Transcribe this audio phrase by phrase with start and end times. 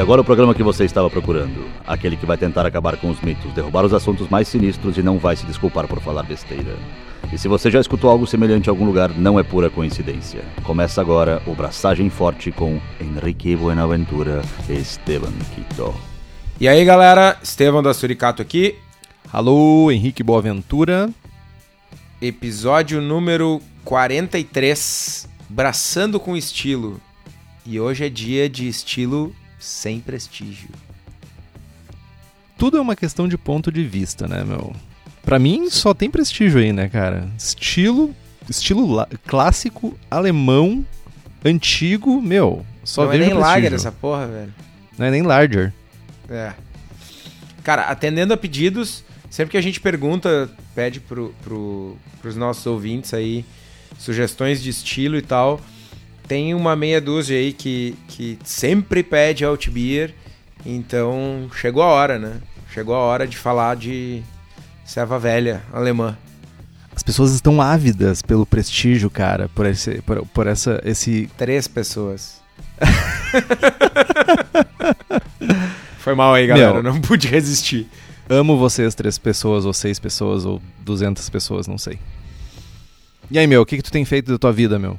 [0.00, 1.62] E agora o programa que você estava procurando.
[1.86, 5.18] Aquele que vai tentar acabar com os mitos, derrubar os assuntos mais sinistros e não
[5.18, 6.74] vai se desculpar por falar besteira.
[7.30, 10.42] E se você já escutou algo semelhante em algum lugar, não é pura coincidência.
[10.62, 14.40] Começa agora o Braçagem Forte com Henrique Buenaventura
[14.70, 15.94] e Esteban Quito.
[16.58, 18.76] E aí galera, Estevão da Suricato aqui,
[19.30, 21.10] Alô, Henrique Boaventura.
[22.22, 26.98] episódio número 43, Braçando com Estilo.
[27.66, 30.70] E hoje é dia de estilo sem prestígio.
[32.58, 34.74] Tudo é uma questão de ponto de vista, né, meu?
[35.22, 37.28] Pra mim só tem prestígio aí, né, cara?
[37.38, 38.14] Estilo,
[38.48, 40.84] estilo clássico, alemão,
[41.44, 42.64] antigo, meu.
[42.84, 43.40] Só Não é nem prestígio.
[43.46, 44.54] lager essa porra, velho.
[44.98, 45.72] Não é nem larger.
[46.28, 46.52] É.
[47.62, 53.12] Cara, atendendo a pedidos, sempre que a gente pergunta, pede pro, pro, pros nossos ouvintes
[53.14, 53.44] aí
[53.98, 55.60] sugestões de estilo e tal.
[56.30, 60.14] Tem uma meia dúzia aí que, que sempre pede Alt Beer.
[60.64, 62.36] Então chegou a hora, né?
[62.72, 64.22] Chegou a hora de falar de
[64.84, 66.16] serva velha alemã.
[66.94, 72.40] As pessoas estão ávidas pelo prestígio, cara, por esse, por, por essa, esse Três pessoas.
[75.98, 76.74] Foi mal aí, galera.
[76.74, 76.92] Meu.
[76.92, 77.88] Não pude resistir.
[78.28, 81.98] Amo vocês, três pessoas, ou seis pessoas, ou duzentas pessoas, não sei.
[83.28, 84.96] E aí, meu, o que, que tu tem feito da tua vida, meu?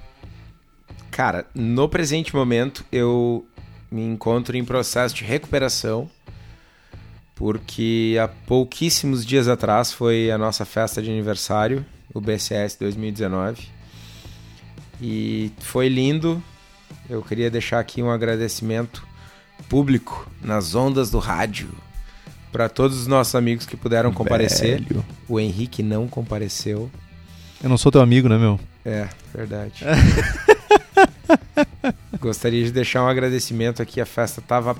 [1.21, 3.45] Cara, no presente momento eu
[3.91, 6.09] me encontro em processo de recuperação,
[7.35, 13.67] porque há pouquíssimos dias atrás foi a nossa festa de aniversário, o BCS 2019.
[14.99, 16.41] E foi lindo.
[17.07, 19.05] Eu queria deixar aqui um agradecimento
[19.69, 21.69] público nas ondas do rádio
[22.51, 24.81] para todos os nossos amigos que puderam comparecer.
[24.81, 25.05] Velho.
[25.29, 26.89] O Henrique não compareceu.
[27.61, 28.59] Eu não sou teu amigo, né, meu?
[28.83, 29.85] É, verdade.
[32.19, 33.99] Gostaria de deixar um agradecimento aqui.
[33.99, 34.75] A festa tava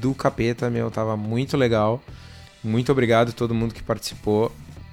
[0.00, 0.90] do capeta, meu.
[0.90, 2.02] Tava muito legal.
[2.62, 4.52] Muito obrigado a todo mundo que participou.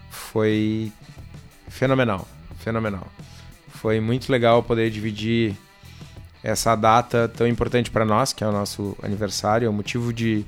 [0.09, 0.91] Foi
[1.67, 2.27] fenomenal.
[2.59, 3.07] Fenomenal.
[3.69, 5.55] Foi muito legal poder dividir
[6.43, 9.65] essa data tão importante para nós, que é o nosso aniversário.
[9.65, 10.45] É o motivo de.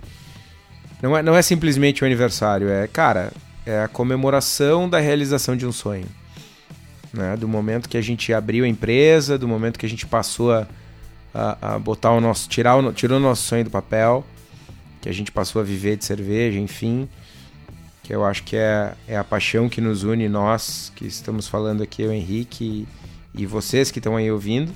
[1.01, 3.31] Não é, não é simplesmente o aniversário, é, cara,
[3.65, 6.05] é a comemoração da realização de um sonho
[7.13, 7.35] né?
[7.35, 10.67] Do momento que a gente abriu a empresa, do momento que a gente passou a,
[11.33, 14.25] a, a botar o nosso, tirar o, tirou o nosso sonho do papel,
[15.01, 17.09] que a gente passou a viver de cerveja, enfim,
[18.03, 21.81] que eu acho que é, é a paixão que nos une nós que estamos falando
[21.83, 22.87] aqui, o Henrique
[23.35, 24.71] e, e vocês que estão aí ouvindo,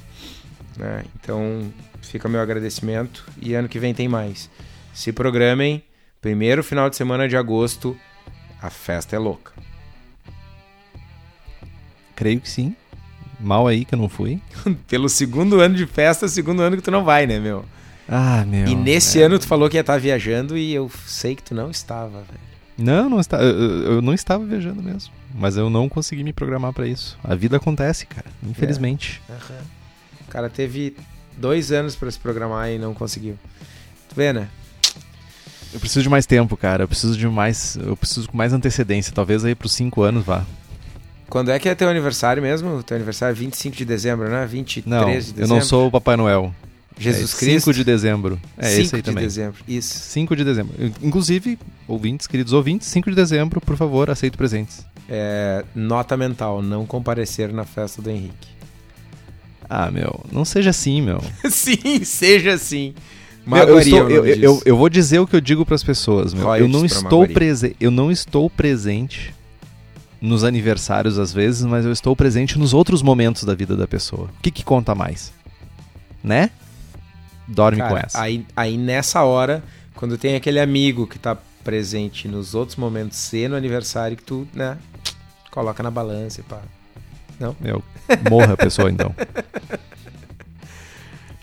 [0.78, 1.04] né?
[1.16, 1.72] Então
[2.02, 4.50] fica meu agradecimento e ano que vem tem mais.
[4.94, 5.84] Se programem,
[6.22, 7.98] primeiro final de semana de agosto,
[8.62, 9.65] a festa é louca.
[12.16, 12.76] Creio que sim.
[13.40, 14.40] Mal aí que eu não fui.
[14.88, 17.66] Pelo segundo ano de festa, segundo ano que tu não vai, né, meu?
[18.08, 18.68] Ah, meu.
[18.68, 19.26] e nesse é.
[19.26, 22.46] ano tu falou que ia estar viajando e eu sei que tu não estava, velho.
[22.78, 25.12] Não, não está, eu, eu- não estava viajando mesmo.
[25.34, 27.18] Mas eu não consegui me programar pra isso.
[27.24, 28.28] A vida acontece, cara.
[28.44, 29.22] Infelizmente.
[30.22, 30.96] O cara teve
[31.38, 33.38] dois anos pra se programar e não conseguiu.
[34.10, 34.48] Tu vê, né?
[35.74, 36.84] Eu preciso de mais tempo, cara.
[36.84, 37.76] Eu preciso de mais.
[37.76, 39.12] Eu preciso com mais antecedência.
[39.14, 40.46] Talvez aí pros cinco anos vá.
[41.30, 42.82] Quando é que é teu aniversário mesmo?
[42.84, 44.46] Teu aniversário é 25 de dezembro, né?
[44.46, 45.48] 23 Não, de eu dezembro.
[45.48, 46.54] não sou o Papai Noel.
[46.98, 47.66] Jesus é Cristo.
[47.66, 48.40] 5 de dezembro.
[48.58, 49.24] É 5 esse aí de também.
[49.24, 49.58] dezembro.
[49.68, 49.94] Isso.
[50.12, 50.74] 5 de dezembro.
[51.02, 54.86] Inclusive, ouvintes, queridos ouvintes, 5 de dezembro, por favor, aceito presentes.
[55.10, 58.48] É, nota mental, não comparecer na festa do Henrique.
[59.70, 61.22] Ah, meu, não seja assim, meu.
[61.50, 62.94] Sim, seja assim.
[63.46, 66.46] Eu, Magoaria eu, eu, eu- eu vou dizer o que eu digo pras pessoas, meu.
[66.46, 69.34] Royalties Eu não, estou prese eu não estou presente
[70.26, 74.30] nos aniversários às vezes, mas eu estou presente nos outros momentos da vida da pessoa.
[74.38, 75.34] O que, que conta mais?
[76.24, 76.50] Né?
[77.48, 78.22] Dorme com Cara, essa.
[78.22, 79.64] Aí, aí nessa hora,
[79.96, 84.48] quando tem aquele amigo que tá presente nos outros momentos e no aniversário, que tu,
[84.54, 84.78] né,
[85.52, 86.62] coloca na balança e pá.
[87.60, 87.84] Meu,
[88.30, 89.14] morra a pessoa então.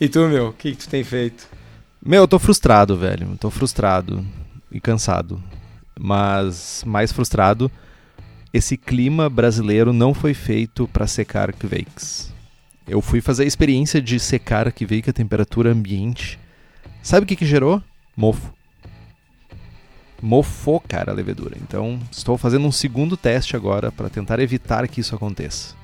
[0.03, 1.47] E tu, meu, o que, que tu tem feito?
[2.05, 3.37] Meu, eu tô frustrado, velho.
[3.39, 4.27] Tô frustrado
[4.69, 5.41] e cansado.
[5.97, 7.71] Mas mais frustrado,
[8.53, 12.33] esse clima brasileiro não foi feito pra secar Kveiks.
[12.87, 16.39] Eu fui fazer a experiência de secar Kveik a temperatura ambiente.
[17.03, 17.83] Sabe o que que gerou?
[18.17, 18.53] Mofo.
[20.21, 21.57] Mofou, cara, a levedura.
[21.61, 25.75] Então, estou fazendo um segundo teste agora pra tentar evitar que isso aconteça.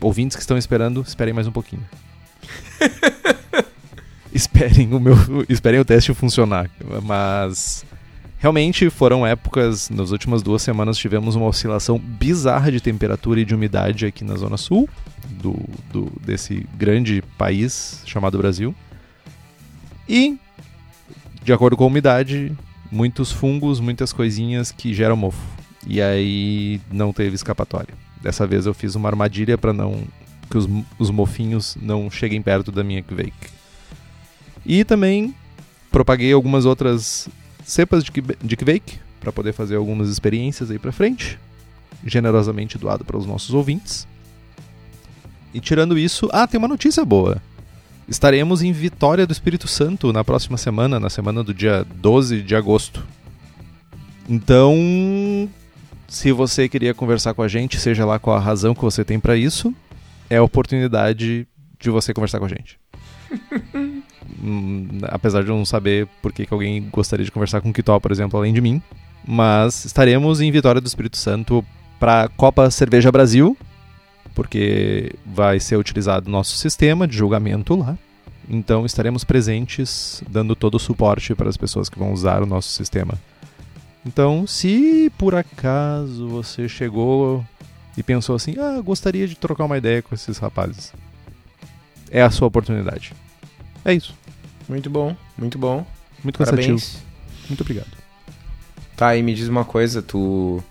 [0.00, 1.84] Ouvintes que estão esperando, esperem mais um pouquinho.
[4.32, 5.16] esperem o meu,
[5.48, 6.70] esperem o teste funcionar,
[7.02, 7.84] mas
[8.38, 13.54] realmente foram épocas, nas últimas duas semanas tivemos uma oscilação bizarra de temperatura e de
[13.54, 14.88] umidade aqui na zona sul
[15.28, 15.58] do,
[15.92, 18.74] do desse grande país chamado Brasil.
[20.08, 20.38] E
[21.42, 22.52] de acordo com a umidade,
[22.90, 25.40] muitos fungos, muitas coisinhas que geram mofo.
[25.86, 27.94] E aí não teve escapatória.
[28.20, 30.02] Dessa vez eu fiz uma armadilha para não
[30.50, 30.68] que os,
[30.98, 33.32] os mofinhos não cheguem perto da minha Kvake.
[34.64, 35.34] E também
[35.90, 37.28] propaguei algumas outras
[37.68, 38.10] cepas de,
[38.42, 41.38] de Kvake para poder fazer algumas experiências aí para frente,
[42.04, 44.08] generosamente doado para os nossos ouvintes.
[45.52, 47.42] E tirando isso, ah, tem uma notícia boa.
[48.08, 52.56] Estaremos em Vitória do Espírito Santo na próxima semana, na semana do dia 12 de
[52.56, 53.04] agosto.
[54.26, 54.74] Então,
[56.06, 59.20] se você queria conversar com a gente, seja lá qual a razão que você tem
[59.20, 59.74] para isso,
[60.30, 61.46] é a oportunidade
[61.78, 62.78] de você conversar com a gente.
[64.42, 67.72] hum, apesar de eu não saber por que, que alguém gostaria de conversar com o
[67.72, 68.82] Kitó, por exemplo, além de mim.
[69.26, 71.64] Mas estaremos em Vitória do Espírito Santo
[71.98, 73.56] para a Copa Cerveja Brasil,
[74.34, 77.98] porque vai ser utilizado nosso sistema de julgamento lá.
[78.48, 82.70] Então estaremos presentes dando todo o suporte para as pessoas que vão usar o nosso
[82.70, 83.14] sistema.
[84.06, 87.44] Então, se por acaso você chegou
[87.96, 90.94] e pensou assim: "Ah, gostaria de trocar uma ideia com esses rapazes".
[92.10, 93.12] É a sua oportunidade.
[93.84, 94.14] É isso.
[94.68, 95.86] Muito bom, muito bom.
[96.22, 96.62] Muito cansativo.
[96.78, 97.02] Parabéns.
[97.48, 97.88] Muito obrigado.
[98.96, 100.62] Tá, e me diz uma coisa, tu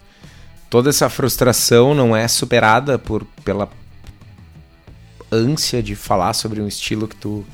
[0.69, 3.69] toda essa frustração não é superada por pela
[5.31, 7.45] ânsia de falar sobre um estilo que tu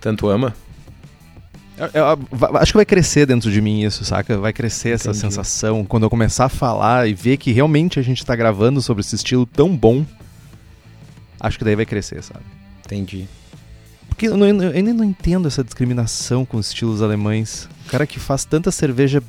[0.00, 0.54] tanto ama?
[1.76, 4.38] Eu- eu- acho que vai crescer dentro de mim isso, saca?
[4.38, 5.20] Vai crescer essa Entendi.
[5.20, 5.84] sensação.
[5.84, 9.16] Quando eu começar a falar e ver que realmente a gente tá gravando sobre esse
[9.16, 10.06] estilo tão bom,
[11.40, 12.44] acho que daí vai crescer, sabe?
[12.84, 13.28] Entendi.
[14.14, 17.68] Porque eu, não- eu ainda não entendo essa discriminação com os estilos alemães.
[17.86, 19.20] O cara que faz tanta cerveja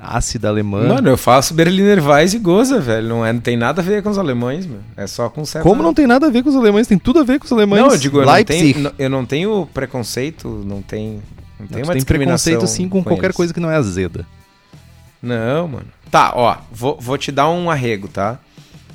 [0.00, 0.88] ácida alemã.
[0.88, 3.06] Mano, eu faço Berliner Weiss e goza, velho.
[3.08, 4.78] Não, é, não tem nada a ver com os alemães, meu.
[4.96, 5.68] É só com certa...
[5.68, 6.86] como não tem nada a ver com os alemães?
[6.86, 7.82] Tem tudo a ver com os alemães.
[7.82, 11.20] Não, eu digo, eu não, tenho, eu não tenho preconceito, não tem...
[11.58, 13.36] Não tem Tu uma tem discriminação preconceito sim com qualquer eles.
[13.36, 14.26] coisa que não é azeda.
[15.22, 15.86] Não, mano.
[16.10, 18.38] Tá, ó, vou, vou te dar um arrego, tá?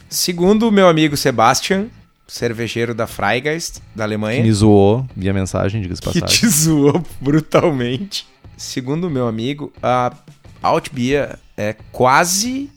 [0.09, 1.85] Segundo o meu amigo Sebastian,
[2.27, 6.39] cervejeiro da Freigeist, da Que Alemanha, me zoou via mensagem, diga-se que passagem.
[6.39, 8.27] te zoou brutalmente.
[8.57, 10.13] Segundo o meu amigo, a
[10.61, 12.69] Altbier é quase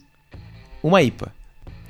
[0.83, 1.31] uma IPA.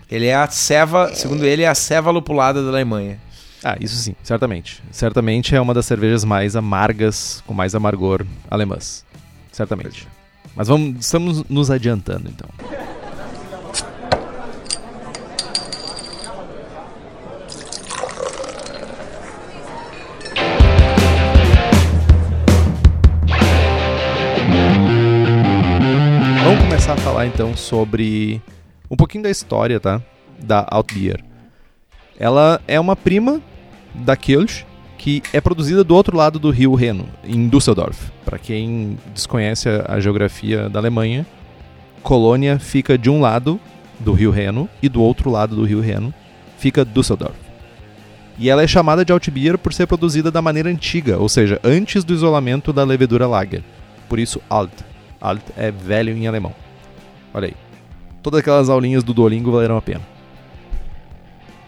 [0.09, 3.19] Ele é a ceva, segundo ele, é a ceva lupulada da Alemanha.
[3.63, 4.81] Ah, isso sim, certamente.
[4.91, 9.05] Certamente é uma das cervejas mais amargas, com mais amargor alemãs.
[9.51, 10.07] Certamente.
[10.55, 12.49] Mas vamos, estamos nos adiantando então.
[27.19, 28.41] Falar então sobre
[28.89, 30.01] um pouquinho da história, tá?
[30.41, 31.21] Da Altbier.
[32.17, 33.41] Ela é uma prima
[33.93, 34.65] da Kirsch,
[34.97, 38.09] que é produzida do outro lado do rio Reno, em Düsseldorf.
[38.23, 41.25] Para quem desconhece a, a geografia da Alemanha,
[42.01, 43.59] Colônia fica de um lado
[43.99, 46.13] do rio Reno e do outro lado do rio Reno
[46.57, 47.35] fica Düsseldorf.
[48.37, 52.05] E ela é chamada de Altbier por ser produzida da maneira antiga, ou seja, antes
[52.05, 53.61] do isolamento da levedura Lager.
[54.07, 54.71] Por isso Alt.
[55.19, 56.55] Alt é velho em alemão.
[57.33, 57.53] Olha aí.
[58.21, 60.01] Todas aquelas aulinhas do Duolingo valeram a pena.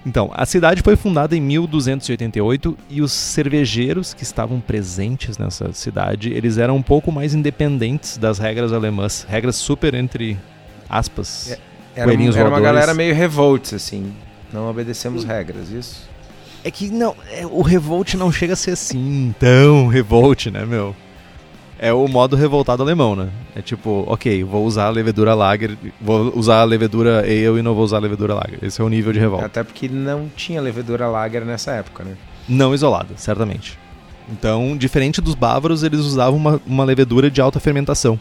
[0.06, 6.34] Então, a cidade foi fundada em 1288 e os cervejeiros que estavam presentes nessa cidade,
[6.34, 10.38] eles eram um pouco mais independentes das regras alemãs, regras super entre
[10.90, 11.58] aspas.
[11.96, 14.12] Era, Coelhinhos era uma galera meio revolts, assim.
[14.52, 16.10] Não obedecemos regras, isso?
[16.64, 20.96] É que não, é, o revolt não chega a ser assim tão revolt, né, meu?
[21.84, 23.30] É o modo revoltado alemão, né?
[23.56, 27.74] É tipo, ok, vou usar a levedura lager, vou usar a levedura ale e não
[27.74, 28.60] vou usar a levedura lager.
[28.64, 29.48] Esse é o nível de revolta.
[29.48, 32.16] Até porque não tinha levedura lager nessa época, né?
[32.48, 33.80] Não isolada, certamente.
[34.32, 38.20] Então, diferente dos bávaros, eles usavam uma, uma levedura de alta fermentação.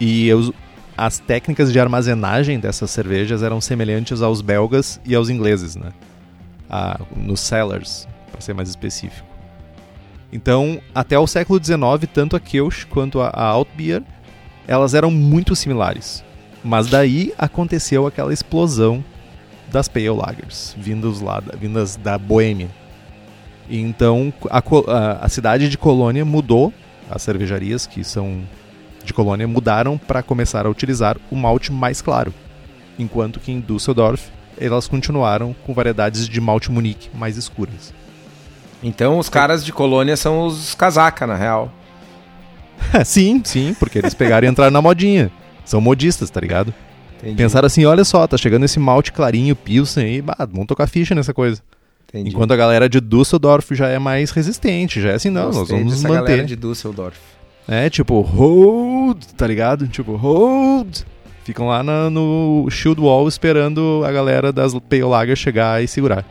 [0.00, 0.50] E os-
[0.96, 5.90] as técnicas de armazenagem dessas cervejas eram semelhantes aos belgas e aos ingleses, né?
[6.70, 9.28] Ah, nos cellars, para ser mais específico.
[10.34, 14.02] Então, até o século XIX, tanto a Kirsch quanto a, a Altbier,
[14.66, 16.24] elas eram muito similares.
[16.62, 19.04] Mas daí aconteceu aquela explosão
[19.70, 22.68] das Pale Lagers, vindos lá, da- vindas da Boêmia.
[23.70, 26.72] Então, a, a- a cidade de Colônia mudou,
[27.08, 28.40] as cervejarias que são
[29.04, 32.34] de Colônia mudaram para começar a utilizar o malte mais claro,
[32.98, 37.92] enquanto que em Düsseldorf elas continuaram com variedades de malte Munique mais escuras.
[38.84, 41.72] Então os caras de colônia são os casaca, na real.
[43.02, 45.30] sim, sim, porque eles pegaram e entraram na modinha.
[45.64, 46.72] São modistas, tá ligado?
[47.16, 47.36] Entendi.
[47.36, 51.14] Pensaram assim, olha só, tá chegando esse malte clarinho, Pilsen aí, bah, vamos tocar ficha
[51.14, 51.62] nessa coisa.
[52.08, 52.28] Entendi.
[52.28, 55.78] Enquanto a galera de Düsseldorf já é mais resistente, já é assim, não, nós Gostei
[55.78, 56.28] vamos nos dessa manter.
[56.28, 57.18] galera de Düsseldorf.
[57.66, 59.88] É, tipo, hold, tá ligado?
[59.88, 60.98] Tipo, hold.
[61.44, 66.24] Ficam lá na, no shield wall esperando a galera das Pale Lager chegar e segurar.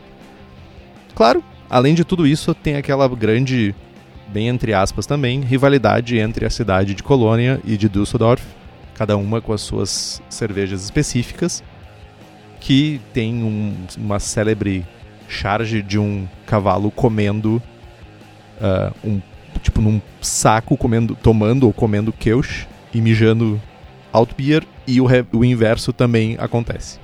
[1.14, 1.42] Claro,
[1.74, 3.74] além de tudo isso, tem aquela grande,
[4.28, 8.44] bem entre aspas também, rivalidade entre a cidade de Colônia e de Düsseldorf,
[8.94, 11.64] cada uma com as suas cervejas específicas,
[12.60, 14.86] que tem um, uma célebre
[15.26, 17.60] charge de um cavalo comendo
[18.60, 19.20] uh, um
[19.60, 23.60] tipo num saco comendo tomando ou comendo Kelch e mijando
[24.12, 27.00] Altbier e o, o inverso também acontece.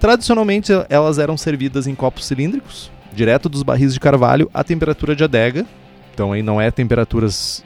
[0.00, 5.24] Tradicionalmente elas eram servidas em copos cilíndricos, direto dos barris de carvalho à temperatura de
[5.24, 5.66] adega,
[6.14, 7.64] então aí não é temperaturas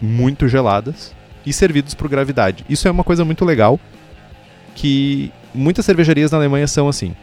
[0.00, 1.14] muito geladas,
[1.44, 2.64] e servidos por gravidade.
[2.68, 3.78] Isso é uma coisa muito legal
[4.74, 7.14] que muitas cervejarias na Alemanha são assim.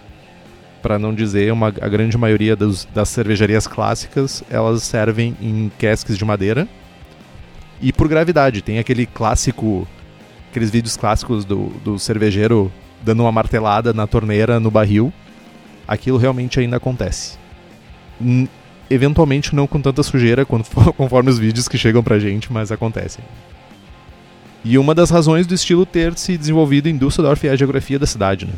[0.82, 6.18] Para não dizer uma, a grande maioria dos, das cervejarias clássicas, elas servem em casques
[6.18, 6.68] de madeira
[7.82, 8.62] e por gravidade.
[8.62, 9.88] Tem aquele clássico,
[10.50, 15.12] aqueles vídeos clássicos do, do cervejeiro dando uma martelada na torneira no barril.
[15.90, 17.36] Aquilo realmente ainda acontece.
[18.22, 18.48] N
[18.92, 20.46] eventualmente não com tanta sujeira
[20.96, 23.24] conforme os vídeos que chegam pra gente, mas acontecem.
[24.64, 28.06] E uma das razões do estilo ter se desenvolvido em Düsseldorf é a geografia da
[28.06, 28.54] cidade, né?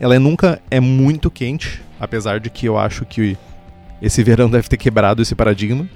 [0.00, 3.36] Ela é, nunca é muito quente, apesar de que eu acho que
[4.00, 5.86] esse verão deve ter quebrado esse paradigma,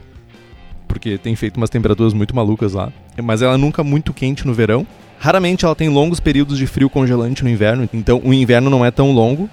[0.86, 2.92] porque tem feito umas temperaturas muito malucas lá.
[3.22, 4.86] Mas ela é nunca muito quente no verão.
[5.18, 8.90] Raramente ela tem longos períodos de frio congelante no inverno, então o inverno não é
[8.90, 9.48] tão longo.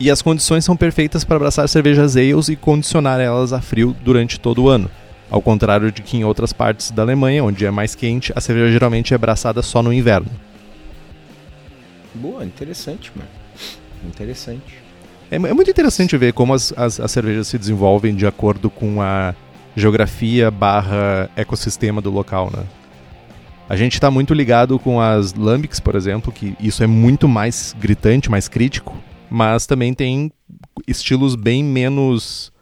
[0.00, 4.38] E as condições são perfeitas para abraçar cervejas ales e condicionar elas a frio durante
[4.38, 4.88] todo o ano.
[5.30, 8.72] Ao contrário de que em outras partes da Alemanha, onde é mais quente, a cerveja
[8.72, 10.30] geralmente é abraçada só no inverno.
[12.14, 13.28] Boa, interessante, mano.
[14.06, 14.78] Interessante.
[15.30, 19.02] É, é muito interessante ver como as, as, as, cervejas se desenvolvem de acordo com
[19.02, 19.34] a
[19.76, 22.64] geografia barra ecossistema do local, né?
[23.68, 27.76] A gente está muito ligado com as lambics, por exemplo, que isso é muito mais
[27.78, 28.96] gritante, mais crítico,
[29.30, 30.32] mas também tem
[30.86, 32.52] estilos bem menos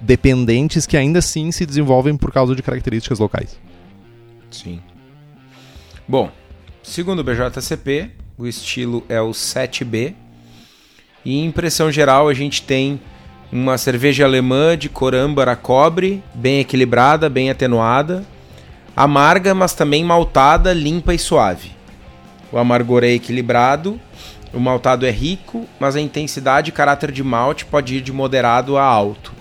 [0.00, 3.58] dependentes que ainda assim se desenvolvem por causa de características locais.
[4.50, 4.80] Sim.
[6.06, 6.30] Bom,
[6.82, 10.14] segundo o BJCP, o estilo é o 7B.
[11.24, 13.00] E impressão geral, a gente tem
[13.50, 18.24] uma cerveja alemã de cor âmbar a cobre, bem equilibrada, bem atenuada,
[18.94, 21.72] amarga, mas também maltada, limpa e suave.
[22.52, 24.00] O amargor é equilibrado,
[24.52, 28.76] o maltado é rico, mas a intensidade e caráter de malte pode ir de moderado
[28.76, 29.38] a alto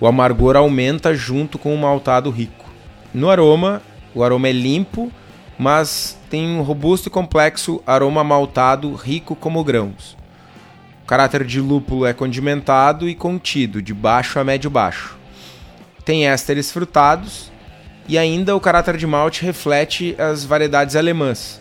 [0.00, 2.64] o amargor aumenta junto com o maltado rico.
[3.12, 3.82] No aroma,
[4.14, 5.12] o aroma é limpo,
[5.58, 10.16] mas tem um robusto e complexo aroma maltado rico como grãos.
[11.02, 15.18] O caráter de lúpulo é condimentado e contido, de baixo a médio baixo.
[16.02, 17.52] Tem ésteres frutados
[18.08, 21.59] e ainda o caráter de malte reflete as variedades alemãs,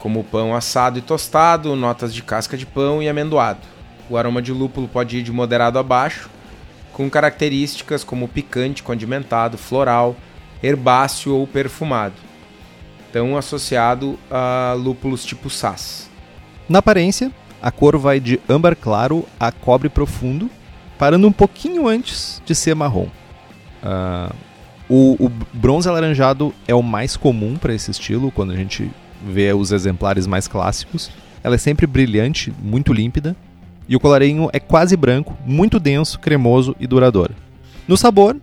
[0.00, 3.60] como pão assado e tostado, notas de casca de pão e amendoado.
[4.08, 6.28] O aroma de lúpulo pode ir de moderado a baixo,
[6.92, 10.16] com características como picante, condimentado, floral,
[10.62, 12.14] herbáceo ou perfumado,
[13.12, 16.10] tão associado a lúpulos tipo Sass.
[16.68, 17.30] Na aparência,
[17.62, 20.50] a cor vai de âmbar claro a cobre profundo,
[20.98, 23.06] parando um pouquinho antes de ser marrom.
[23.82, 24.34] Uh,
[24.88, 28.90] o, o, bronze alaranjado é o mais comum para esse estilo, quando a gente
[29.24, 31.10] vê os exemplares mais clássicos.
[31.42, 33.36] Ela é sempre brilhante, muito límpida,
[33.88, 37.34] e o colarinho é quase branco, muito denso, cremoso e duradouro.
[37.88, 38.36] No sabor,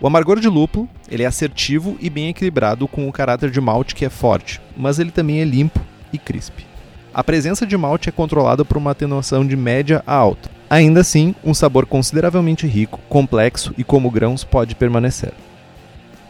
[0.00, 3.94] o amargor de lúpulo ele é assertivo e bem equilibrado com o caráter de malte
[3.94, 5.80] que é forte, mas ele também é limpo
[6.12, 6.64] e crisp.
[7.12, 10.50] A presença de malte é controlada por uma atenuação de média a alta.
[10.68, 15.32] Ainda assim, um sabor consideravelmente rico, complexo e como grãos pode permanecer.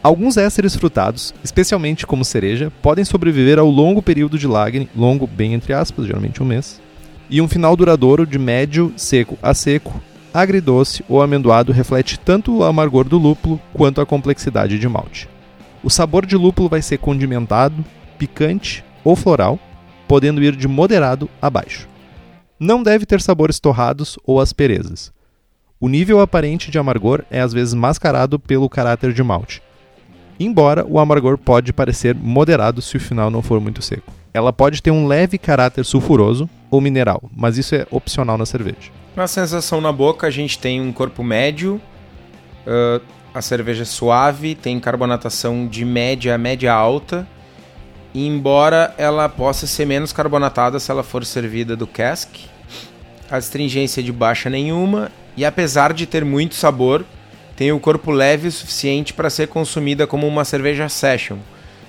[0.05, 5.55] Alguns ésteres frutados, especialmente como cereja, podem sobreviver ao longo período de lagre, longo bem
[5.55, 6.79] entre aspas, geralmente um mês,
[7.27, 9.99] e um final duradouro de médio, seco a seco,
[10.31, 15.27] agridoce ou amendoado reflete tanto o amargor do lúpulo quanto a complexidade de malte.
[15.83, 17.83] O sabor de lúpulo vai ser condimentado,
[18.19, 19.57] picante ou floral,
[20.07, 21.89] podendo ir de moderado a baixo.
[22.59, 25.11] Não deve ter sabores torrados ou asperezas.
[25.79, 29.63] O nível aparente de amargor é às vezes mascarado pelo caráter de malte,
[30.39, 34.13] embora o amargor pode parecer moderado se o final não for muito seco.
[34.33, 38.91] Ela pode ter um leve caráter sulfuroso ou mineral, mas isso é opcional na cerveja.
[39.15, 41.79] Na sensação na boca, a gente tem um corpo médio,
[42.67, 43.01] uh,
[43.33, 47.25] a cerveja é suave, tem carbonatação de média a média alta,
[48.13, 52.29] embora ela possa ser menos carbonatada se ela for servida do cask,
[53.29, 57.05] astringência de baixa nenhuma, e apesar de ter muito sabor,
[57.55, 61.37] tem o corpo leve o suficiente para ser consumida como uma cerveja session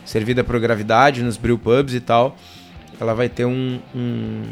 [0.05, 2.37] servida por gravidade nos brew pubs e tal.
[3.01, 4.43] Ela vai ter um, um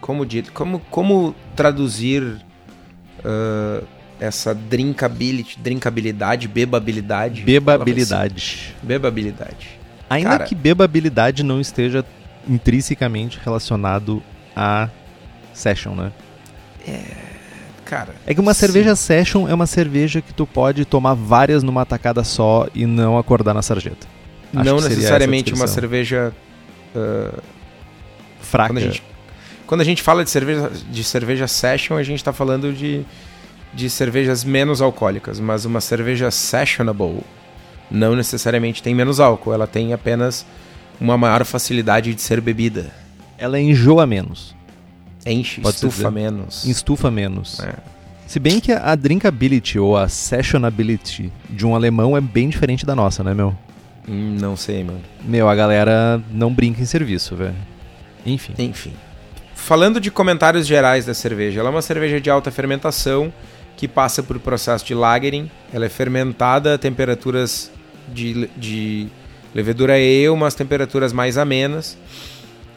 [0.00, 3.86] como dito, como como traduzir uh,
[4.18, 8.74] essa drinkability, drinkabilidade, bebabilidade, Bebabilidade.
[8.82, 9.78] bebabilidade.
[10.08, 12.04] Ainda Cara- que bebabilidade não esteja
[12.48, 14.22] intrinsecamente relacionado
[14.54, 14.88] a
[15.52, 16.12] session, né?
[17.86, 18.60] Cara, É que uma sim.
[18.60, 23.16] cerveja session é uma cerveja que tu pode tomar várias numa tacada só e não
[23.16, 24.08] acordar na sarjeta.
[24.54, 26.32] Acho não necessariamente uma cerveja
[26.94, 27.40] uh,
[28.40, 28.68] Fraca.
[28.74, 29.02] Quando a gente,
[29.66, 33.04] quando a gente fala de cerveja, de cerveja session, a gente está falando de,
[33.72, 37.20] de cervejas menos alcoólicas, mas uma cerveja sessionable
[37.88, 40.44] não necessariamente tem menos álcool, ela tem apenas
[41.00, 42.90] uma maior facilidade de ser bebida.
[43.38, 44.56] Ela enjoa menos,
[45.26, 46.64] Enche, Pode estufa menos.
[46.64, 47.60] estufa menos.
[47.60, 47.74] É.
[48.26, 52.94] Se bem que a drinkability ou a sessionability de um alemão é bem diferente da
[52.94, 53.54] nossa, né, meu?
[54.08, 55.00] Hum, Não sei, mano.
[55.24, 57.54] Meu, a galera não brinca em serviço, velho.
[58.24, 58.54] Enfim.
[58.58, 58.92] Enfim.
[59.54, 63.32] Falando de comentários gerais da cerveja, ela é uma cerveja de alta fermentação
[63.76, 65.50] que passa por processo de lagering.
[65.72, 67.70] Ela é fermentada a temperaturas
[68.12, 69.08] de, de
[69.54, 71.96] levedura ale, umas temperaturas mais amenas,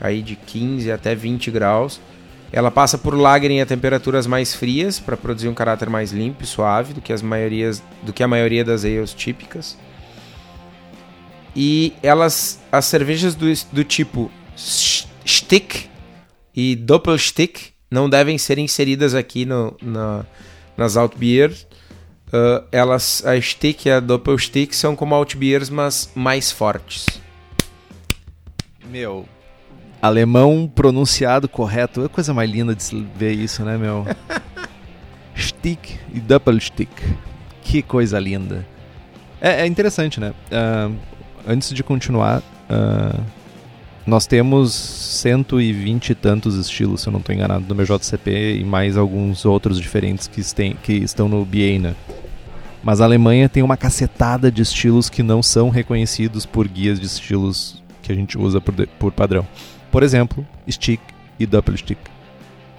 [0.02, 2.00] aí de 15 até 20 graus.
[2.52, 6.48] Ela passa por lagering a temperaturas mais frias para produzir um caráter mais limpo e
[6.48, 9.78] suave do que as maiorias, do que a maioria das ales típicas.
[11.56, 15.90] E elas, as cervejas do, do tipo Stick
[16.56, 20.26] e Doppelstick não devem ser inseridas aqui no, na,
[20.76, 21.68] nas Alt Beers.
[22.28, 27.06] Uh, elas, a Stick e a Doppelstick são como Alt Beers, mas mais fortes.
[28.90, 29.28] Meu.
[30.02, 32.02] Alemão pronunciado correto.
[32.02, 34.06] É a coisa mais linda de ver isso, né, meu?
[35.36, 36.90] Stick e Doppelstick.
[37.62, 38.66] Que coisa linda.
[39.42, 40.34] É, é interessante, né?
[40.52, 40.90] Ah,
[41.48, 43.20] antes de continuar, ah,
[44.06, 48.64] nós temos 120 e tantos estilos, se eu não estou enganado, no meu JCP e
[48.64, 51.96] mais alguns outros diferentes que, estem, que estão no BA, né?
[52.82, 57.06] Mas a Alemanha tem uma cacetada de estilos que não são reconhecidos por guias de
[57.06, 59.46] estilos que a gente usa por, de- por padrão.
[59.92, 61.02] Por exemplo, stick
[61.40, 62.00] e doppelstick.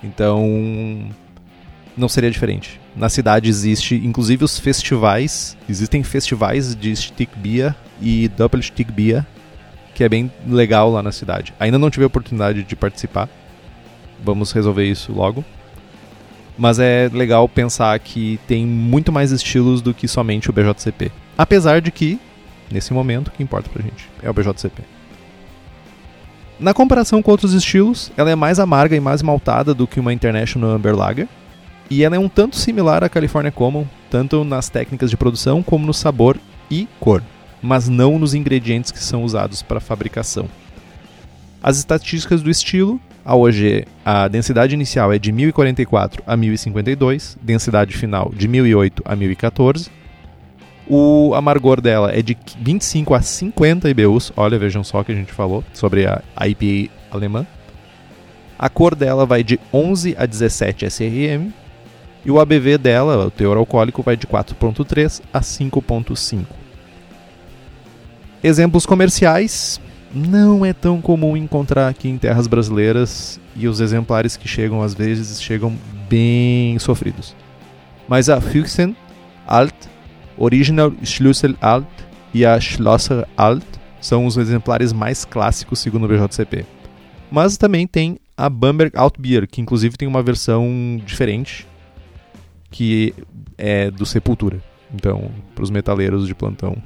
[0.03, 1.11] Então,
[1.97, 2.81] não seria diferente.
[2.97, 9.25] Na cidade existe, inclusive os festivais, existem festivais de stick beer e doppelstick beer,
[9.95, 11.53] que é bem legal lá na cidade.
[11.59, 13.29] Ainda não tive a oportunidade de participar.
[14.23, 15.45] Vamos resolver isso logo.
[16.59, 21.11] Mas é legal pensar que tem muito mais estilos do que somente o BJCP.
[21.37, 22.19] Apesar de que,
[22.71, 25.00] nesse momento, o que importa pra gente é o BJCP.
[26.61, 30.13] Na comparação com outros estilos, ela é mais amarga e mais maltada do que uma
[30.13, 31.27] International Amber Lager.
[31.89, 35.87] E ela é um tanto similar à California Common, tanto nas técnicas de produção como
[35.87, 36.37] no sabor
[36.71, 37.23] e cor,
[37.63, 40.51] mas não nos ingredientes que são usados para fabricação.
[41.63, 47.97] As estatísticas do estilo, a OG, a densidade inicial é de 1044 a 1052, densidade
[47.97, 49.91] final de 1008 a 1014.
[50.93, 54.33] O amargor dela é de 25 a 50 IBUs.
[54.37, 57.47] Olha, vejam só que a gente falou sobre a IPA alemã.
[58.59, 61.53] A cor dela vai de 11 a 17 SRM.
[62.25, 66.45] E o ABV dela, o teor alcoólico, vai de 4.3 a 5.5.
[68.43, 69.81] Exemplos comerciais.
[70.13, 74.93] Não é tão comum encontrar aqui em terras brasileiras e os exemplares que chegam às
[74.93, 75.73] vezes chegam
[76.09, 77.37] bem sofridos.
[78.09, 78.97] Mas a Füchsen
[79.47, 79.73] Alt,
[80.41, 81.87] Original Schlüssel Alt
[82.33, 83.63] e a Schlosser Alt
[84.01, 86.65] são os exemplares mais clássicos segundo o BJCP.
[87.31, 91.69] Mas também tem a Bamberg Alt Beer, que inclusive tem uma versão diferente,
[92.71, 93.15] que
[93.59, 94.63] é do Sepultura.
[94.93, 96.77] Então, para os metaleiros de plantão.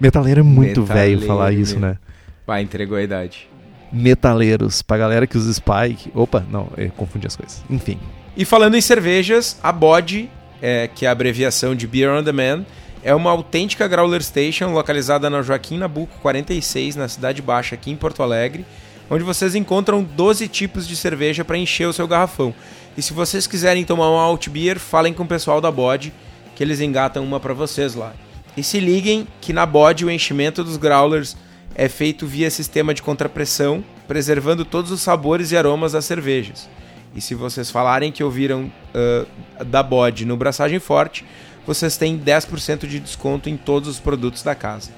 [0.00, 1.98] Metaleiro é muito velho falar isso, né?
[2.46, 3.48] Pá, entregou a idade.
[3.92, 6.10] Metaleiros, pra galera que usa Spike.
[6.14, 7.62] Opa, não, eu confundi as coisas.
[7.68, 7.98] Enfim.
[8.36, 10.30] E falando em cervejas, a BOD,
[10.62, 12.64] é, que é a abreviação de Beer on Demand,
[13.04, 17.96] é uma autêntica Growler Station localizada na Joaquim Nabuco 46, na Cidade Baixa, aqui em
[17.96, 18.64] Porto Alegre,
[19.10, 22.54] onde vocês encontram 12 tipos de cerveja para encher o seu garrafão.
[22.96, 26.12] E se vocês quiserem tomar uma Alt Beer, falem com o pessoal da BOD,
[26.54, 28.12] que eles engatam uma para vocês lá.
[28.56, 31.36] E se liguem que na BOD o enchimento dos Growlers
[31.74, 36.68] é feito via sistema de contrapressão, preservando todos os sabores e aromas das cervejas.
[37.14, 39.26] E se vocês falarem que ouviram ah,
[39.64, 41.24] da BOD no Braçagem Forte,
[41.66, 44.90] vocês têm 10% de desconto em todos os produtos da casa.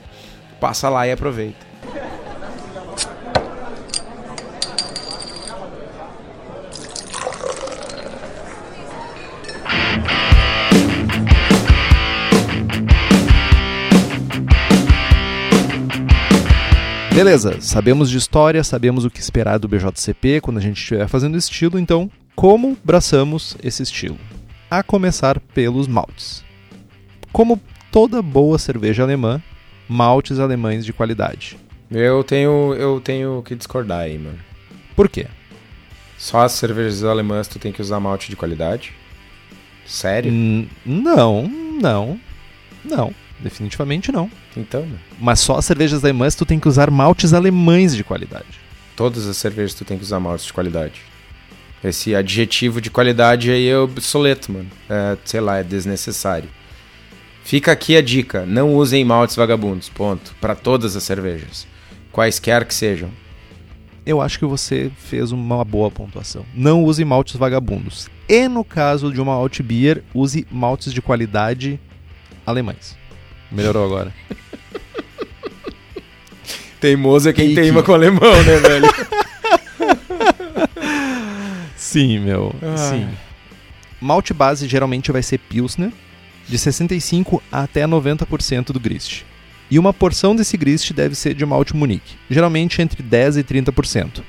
[0.60, 1.74] Passa lá e aproveita.
[17.14, 21.38] Beleza, sabemos de história, sabemos o que esperar do BJCP quando a gente estiver fazendo
[21.38, 24.18] estilo, então como braçamos esse estilo?
[24.68, 26.43] A começar pelos maltes.
[27.34, 29.42] Como toda boa cerveja alemã,
[29.88, 31.56] maltes alemães de qualidade.
[31.90, 34.38] Eu tenho, eu tenho que discordar aí, mano.
[34.94, 35.26] Por quê?
[36.16, 38.92] Só as cervejas alemãs tu tem que usar malte de qualidade?
[39.84, 40.30] Sério?
[40.30, 41.48] N- não,
[41.82, 42.20] não,
[42.84, 43.12] não.
[43.40, 44.30] Definitivamente não.
[44.56, 48.60] Então, mano, Mas só as cervejas alemãs tu tem que usar maltes alemães de qualidade.
[48.94, 51.02] todas as cervejas tu tem que usar malte de qualidade.
[51.82, 54.70] Esse adjetivo de qualidade aí é obsoleto, mano.
[54.88, 56.48] É, sei lá, é desnecessário.
[57.44, 60.34] Fica aqui a dica: não usem maltes vagabundos, ponto.
[60.40, 61.66] Pra todas as cervejas.
[62.10, 63.10] Quaisquer que sejam.
[64.06, 66.44] Eu acho que você fez uma boa pontuação.
[66.54, 68.08] Não use maltes vagabundos.
[68.28, 71.80] E no caso de uma alt beer, use maltes de qualidade
[72.46, 72.96] alemães.
[73.50, 74.12] Melhorou agora.
[76.80, 78.86] Teimoso é quem Que- teima com alemão, né, velho?
[81.76, 82.54] Sim, meu.
[82.62, 82.76] Ah.
[82.76, 83.08] Sim.
[84.00, 85.90] Malte base geralmente vai ser Pilsner,
[86.48, 89.22] de 65 até 90% do grist.
[89.70, 94.22] E uma porção desse grist deve ser de malte Munique, geralmente entre 10 e 30%.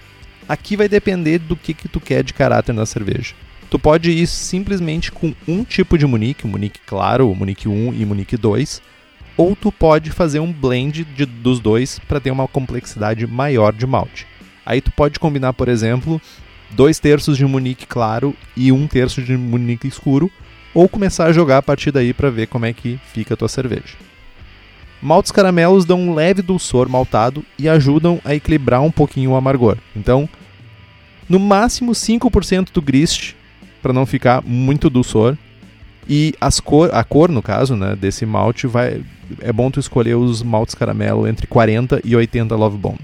[0.47, 3.33] Aqui vai depender do que, que tu quer de caráter na cerveja.
[3.69, 8.37] Tu pode ir simplesmente com um tipo de Munique, Munique claro, Munique 1 e Munique
[8.37, 8.81] 2,
[9.35, 13.85] ou tu pode fazer um blend de- dos dois para ter uma complexidade maior de
[13.85, 14.25] malte.
[14.65, 16.21] Aí tu pode combinar, por exemplo,
[16.71, 20.31] dois terços de Munique claro e um terço de Munique escuro,
[20.75, 23.47] ou começar a jogar a partir daí para ver como é que fica a tua
[23.47, 23.95] cerveja.
[25.01, 29.77] Maltes caramelos dão um leve dulçor maltado e ajudam a equilibrar um pouquinho o amargor.
[29.95, 30.27] Então,
[31.27, 33.33] no máximo 5% do grist
[33.81, 35.37] para não ficar muito dulçor.
[36.09, 39.03] E as cor, a cor, no caso, né, desse malte, vai,
[39.39, 42.99] é bom tu escolher os maltes caramelo entre 40 e 80 Love Bond.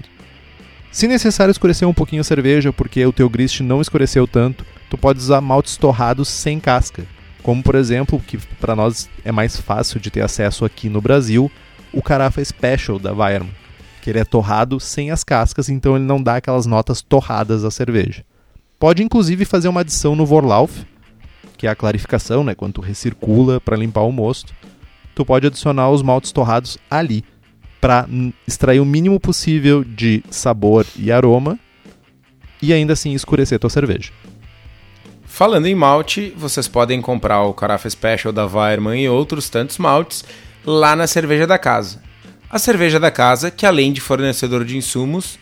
[0.90, 4.98] Se necessário escurecer um pouquinho a cerveja, porque o teu grist não escureceu tanto, tu
[4.98, 7.04] pode usar maltes torrados sem casca.
[7.42, 11.50] Como, por exemplo, que para nós é mais fácil de ter acesso aqui no Brasil,
[11.92, 13.50] o Carafa Special da Weirman,
[14.00, 17.70] que ele é torrado sem as cascas, então ele não dá aquelas notas torradas à
[17.70, 18.24] cerveja.
[18.78, 20.84] Pode inclusive fazer uma adição no Vorlauf,
[21.56, 24.52] que é a clarificação, né, quando tu recircula para limpar o mosto.
[25.14, 27.24] Tu pode adicionar os maltes torrados ali,
[27.82, 28.08] para
[28.46, 31.58] extrair o mínimo possível de sabor e aroma
[32.62, 34.12] e ainda assim escurecer tua cerveja.
[35.24, 40.24] Falando em malte, vocês podem comprar o Carafa Special da Weirman e outros tantos maltes
[40.64, 42.02] lá na Cerveja da Casa.
[42.50, 45.38] A Cerveja da Casa, que além de fornecedor de insumos,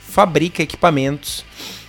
[0.00, 1.44] fabrica equipamentos,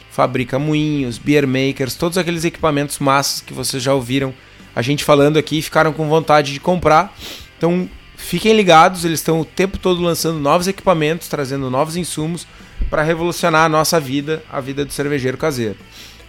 [0.09, 4.33] fabrica moinhos, beer makers, todos aqueles equipamentos massas que vocês já ouviram
[4.75, 7.13] a gente falando aqui e ficaram com vontade de comprar.
[7.57, 12.47] Então, fiquem ligados, eles estão o tempo todo lançando novos equipamentos, trazendo novos insumos
[12.89, 15.77] para revolucionar a nossa vida, a vida do cervejeiro caseiro.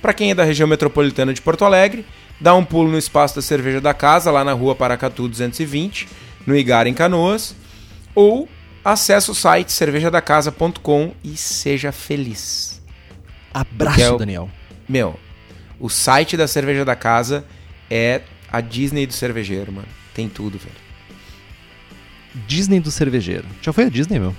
[0.00, 2.04] Para quem é da região metropolitana de Porto Alegre,
[2.40, 6.08] dá um pulo no espaço da Cerveja da Casa, lá na rua Paracatu 220,
[6.46, 7.54] no Igar em Canoas,
[8.14, 8.48] ou
[8.84, 12.80] acesse o site cervejadacasa.com e seja feliz.
[13.52, 14.50] Abraço, é o- Daniel.
[14.88, 15.18] Meu,
[15.80, 17.44] o site da Cerveja da Casa
[17.90, 19.88] é a Disney do cervejeiro, mano.
[20.14, 20.74] Tem tudo, velho.
[22.46, 23.46] Disney do cervejeiro.
[23.60, 24.34] Já foi a Disney, meu?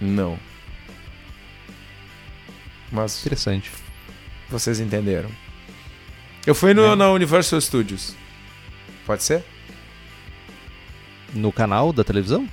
[0.00, 0.38] Não.
[2.90, 3.70] Mas Interessante.
[4.50, 5.30] Vocês entenderam.
[6.46, 6.96] Eu fui no, É.
[6.96, 8.14] na Universal Studios.
[9.04, 9.44] Pode ser?
[11.34, 12.48] No canal da televisão?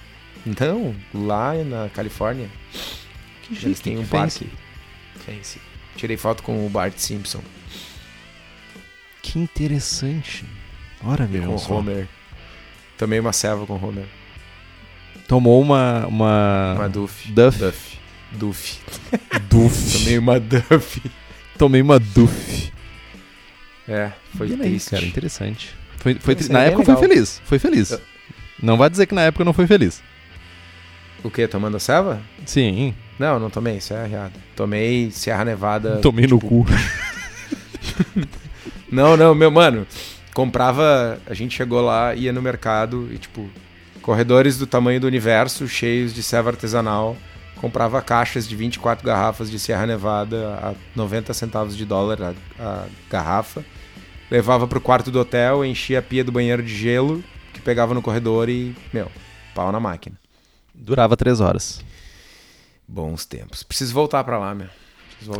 [0.45, 2.49] Então, lá na Califórnia,
[3.43, 4.49] Que eles têm um parque.
[5.25, 5.59] Fancy.
[5.95, 7.41] Tirei foto com o Bart Simpson,
[9.21, 10.43] Que interessante.
[11.03, 11.49] Ora, com meu.
[11.51, 12.07] o Homer.
[12.97, 14.05] Tomei uma ceva com o Homer.
[15.27, 16.05] Tomou uma.
[16.07, 16.73] Uma.
[16.77, 17.31] Uma Duff.
[17.31, 17.57] Duff.
[17.59, 17.97] Duff.
[18.31, 18.79] Duff.
[19.49, 19.91] Duff.
[19.99, 21.01] Tomei uma Duff.
[21.57, 22.71] Tomei uma Duff.
[23.87, 24.89] É, foi aí, triste.
[24.91, 25.75] cara, interessante.
[25.97, 26.97] Foi, foi Isso tri- Na é época legal.
[26.97, 27.41] foi feliz.
[27.45, 27.91] Foi feliz.
[27.91, 28.01] Eu-
[28.61, 30.01] Não vai dizer que na época não foi feliz.
[31.23, 31.47] O que?
[31.47, 32.19] Tomando a?
[32.45, 32.93] Sim.
[33.19, 34.33] Não, não tomei, isso é errado.
[34.55, 35.97] Tomei Serra Nevada.
[36.01, 36.65] Tomei no tipo, cu.
[38.91, 39.87] Não, não, meu mano.
[40.33, 41.19] Comprava.
[41.25, 43.49] A gente chegou lá, ia no mercado e, tipo,
[44.01, 47.17] corredores do tamanho do universo, cheios de ceva artesanal.
[47.63, 52.85] Comprava caixas de 24 garrafas de Serra Nevada a 90 centavos de dólar a, a
[53.09, 53.63] garrafa.
[54.29, 57.23] Levava pro quarto do hotel, enchia a pia do banheiro de gelo,
[57.53, 59.09] que pegava no corredor e, meu,
[59.55, 60.17] pau na máquina.
[60.75, 61.81] Durava três horas.
[62.85, 63.63] Bons tempos.
[63.63, 64.67] Preciso voltar pra lá, meu.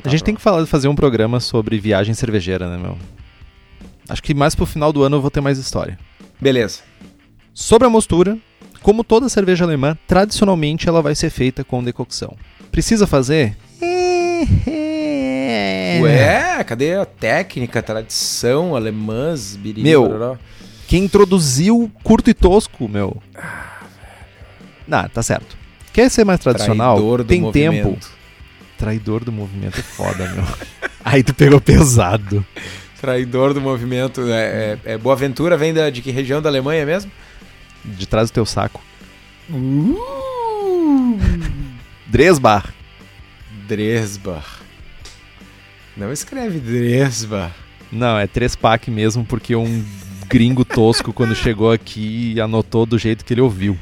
[0.05, 0.37] A gente tem lá.
[0.37, 2.97] que falar, fazer um programa sobre viagem cervejeira, né, meu?
[4.07, 5.99] Acho que mais pro final do ano eu vou ter mais história.
[6.39, 6.83] Beleza.
[7.53, 8.37] Sobre a mostura,
[8.83, 12.35] Como toda cerveja alemã, tradicionalmente ela vai ser feita com decocção.
[12.69, 13.57] Precisa fazer?
[16.01, 20.37] Ué, cadê a técnica, a tradição, alemãs, biriri, Meu?
[20.85, 23.23] Quem introduziu curto e tosco, meu.
[24.85, 25.57] Não, tá certo.
[25.93, 26.97] Quer ser mais tradicional?
[26.97, 27.89] Traidor do tem movimento.
[27.89, 28.05] tempo.
[28.77, 30.43] Traidor do movimento é foda, meu.
[31.05, 32.45] Aí tu pegou pesado.
[32.99, 34.21] Traidor do movimento.
[34.29, 37.11] É, é, é Boa Ventura vem da, de que região da Alemanha mesmo?
[37.83, 38.81] De trás do teu saco.
[42.07, 42.73] Dresbar.
[43.67, 44.61] Dresbach.
[45.95, 47.53] Não escreve Dresbach.
[47.91, 49.85] Não, é três pack mesmo, porque um
[50.27, 53.77] gringo tosco, quando chegou aqui, anotou do jeito que ele ouviu.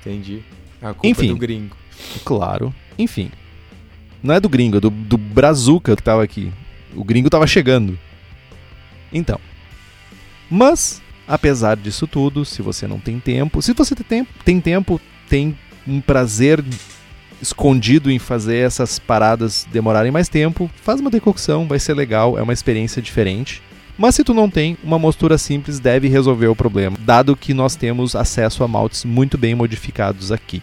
[0.00, 0.42] Entendi.
[0.80, 1.30] A culpa Enfim.
[1.30, 1.76] é do gringo.
[2.24, 2.74] Claro.
[2.98, 3.30] Enfim.
[4.22, 6.50] Não é do gringo, é do, do Brazuca que tava aqui.
[6.94, 7.98] O gringo tava chegando.
[9.12, 9.38] Então.
[10.50, 13.62] Mas, apesar disso tudo, se você não tem tempo.
[13.62, 15.56] Se você tem tempo, tem, tempo, tem
[15.86, 16.64] um prazer
[17.40, 22.42] escondido em fazer essas paradas demorarem mais tempo, faz uma decocção, vai ser legal, é
[22.42, 23.62] uma experiência diferente.
[23.96, 27.76] Mas se tu não tem, uma mostura simples deve resolver o problema, dado que nós
[27.76, 30.62] temos acesso a maltes muito bem modificados aqui.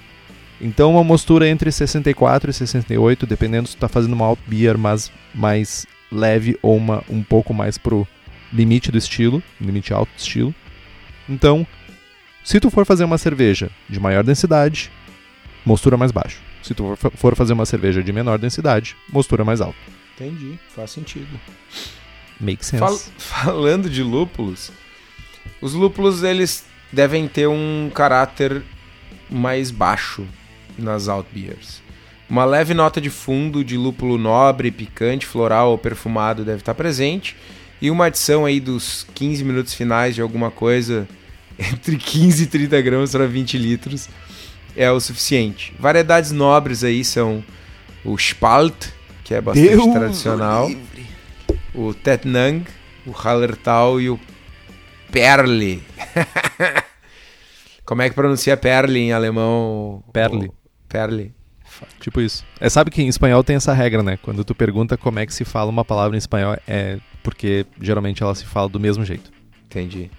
[0.60, 4.78] Então uma mostura entre 64 e 68, dependendo se tu tá fazendo uma alt beer
[4.78, 8.06] mas mais leve ou uma um pouco mais pro
[8.54, 10.56] limite do estilo, limite alto do estilo.
[11.30, 11.66] Então,
[12.44, 14.92] se tu for fazer uma cerveja de maior densidade,
[15.66, 16.40] mostura mais baixo.
[16.64, 19.78] Se tu for- fazer uma cerveja de menor densidade, mostura mais alto.
[20.16, 21.40] Entendi, faz sentido.
[22.40, 22.80] Make sense.
[22.80, 24.72] Fal- falando de lúpulos,
[25.62, 28.62] os lúpulos eles devem ter um caráter
[29.30, 30.26] mais baixo
[30.78, 31.82] nas alt beers.
[32.30, 37.36] Uma leve nota de fundo de lúpulo nobre, picante, floral ou perfumado deve estar presente.
[37.82, 41.08] E uma adição aí dos 15 minutos finais de alguma coisa
[41.58, 44.08] entre 15 e 30 gramas para 20 litros
[44.76, 45.74] é o suficiente.
[45.80, 47.44] Variedades nobres aí são
[48.06, 48.88] o Spalt,
[49.24, 51.06] que é bastante Deus tradicional livre.
[51.74, 52.66] o Tetnang,
[53.06, 54.20] o Hallertau e o
[55.12, 55.84] Perle.
[57.86, 60.04] Como é que pronuncia Perle em alemão?
[60.14, 60.48] Perle.
[60.48, 60.54] O-
[60.88, 61.34] Perle.
[62.00, 62.44] Tipo isso.
[62.60, 64.18] É, sabe que em espanhol tem essa regra, né?
[64.22, 68.24] Quando tu pergunta como é que se fala uma palavra em espanhol, é porque geralmente
[68.24, 69.32] ela se fala do mesmo jeito.
[69.66, 70.10] Entendi.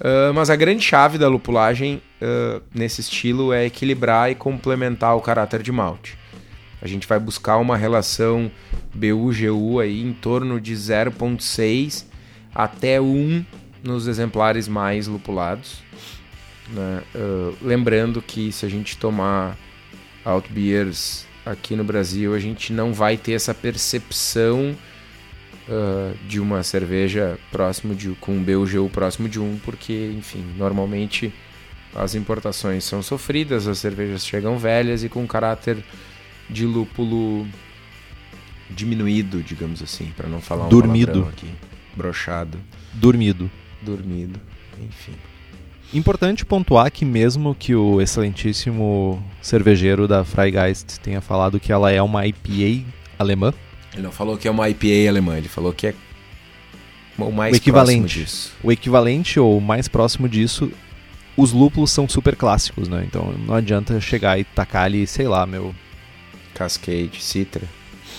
[0.00, 5.20] Ah, mas a grande chave da lupulagem ah, nesse estilo é equilibrar e complementar o
[5.20, 6.18] caráter de malte.
[6.82, 8.50] A gente vai buscar uma relação
[8.94, 12.06] BU-GU aí em torno de 0.6
[12.54, 13.44] até 1
[13.84, 15.82] nos exemplares mais lupulados.
[16.68, 17.02] né?
[17.14, 19.56] Ah, lembrando que se a gente tomar
[20.24, 24.76] alt beers aqui no Brasil, a gente não vai ter essa percepção
[25.70, 31.32] ah, de uma cerveja próximo de com um BUGU próximo de um, porque, enfim, normalmente
[31.94, 35.78] as importações são sofridas, as cervejas chegam velhas e com caráter
[36.48, 37.46] de lúpulo
[38.68, 41.28] diminuído, digamos assim, para não falar um Dormido.
[41.28, 41.48] aqui,
[41.96, 42.58] brochado,
[42.92, 43.48] Dormido.
[43.80, 44.40] dormido,
[44.80, 45.14] enfim.
[45.92, 52.00] Importante pontuar que mesmo que o excelentíssimo cervejeiro da Freigeist tenha falado que ela é
[52.00, 52.86] uma IPA
[53.18, 53.52] alemã,
[53.92, 55.94] Ele não falou que é uma IPA alemã, ele falou que é
[57.18, 58.00] o mais O equivalente.
[58.02, 58.52] próximo disso.
[58.62, 60.70] o equivalente ou mais próximo disso,
[61.36, 63.04] os lúpulos são super clássicos, né?
[63.06, 65.74] Então não adianta chegar e tacar ali, sei lá, meu.
[66.54, 67.62] Cascade, Citra,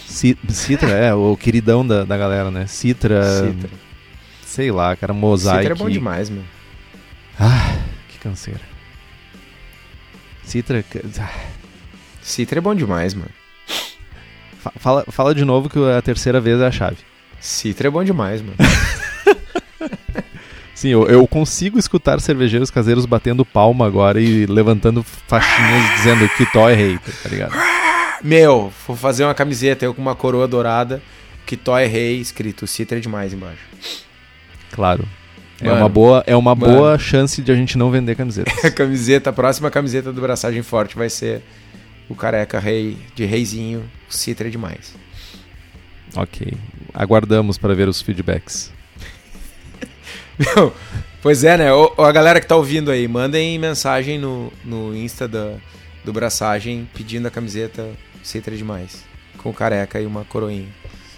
[0.07, 2.65] Ci- Citra, é, o queridão da, da galera, né?
[2.67, 3.69] Citra, Citra.
[4.45, 5.59] sei lá, cara, mosaico.
[5.69, 6.43] Citra é bom demais, meu.
[7.43, 7.75] Ah,
[8.09, 8.59] que canseira.
[10.43, 10.83] Citra.
[11.19, 11.33] ah,
[12.21, 13.31] Citra é bom demais, mano.
[14.59, 16.97] fa- Fala, fala de novo que a terceira vez é a chave.
[17.39, 18.55] Citra é bom demais, mano.
[20.75, 26.45] Sim, eu, eu consigo escutar cervejeiros caseiros batendo palma agora e levantando faixinhas dizendo que
[26.51, 27.53] tó é rei, tá ligado?
[28.23, 31.01] Meu, vou fazer uma camiseta eu com uma coroa dourada,
[31.45, 33.61] que Toy Rei, escrito Citra é demais embaixo.
[34.71, 35.07] Claro.
[35.61, 36.73] É Mano, uma boa, é uma mano.
[36.73, 38.65] boa chance de a gente não vender camisetas.
[38.65, 41.41] A camiseta, a próxima camiseta do Braçagem Forte vai ser
[42.09, 44.95] o careca rei, de reizinho, Citra é demais.
[46.15, 46.53] ok.
[46.93, 48.71] Aguardamos para ver os feedbacks.
[51.21, 51.71] Pois é, né?
[51.71, 55.53] Ô, a galera que tá ouvindo aí, mandem mensagem no, no Insta da,
[56.03, 57.87] do Braçagem pedindo a camiseta
[58.23, 59.03] Citra é demais.
[59.37, 60.67] Com o careca e uma coroinha.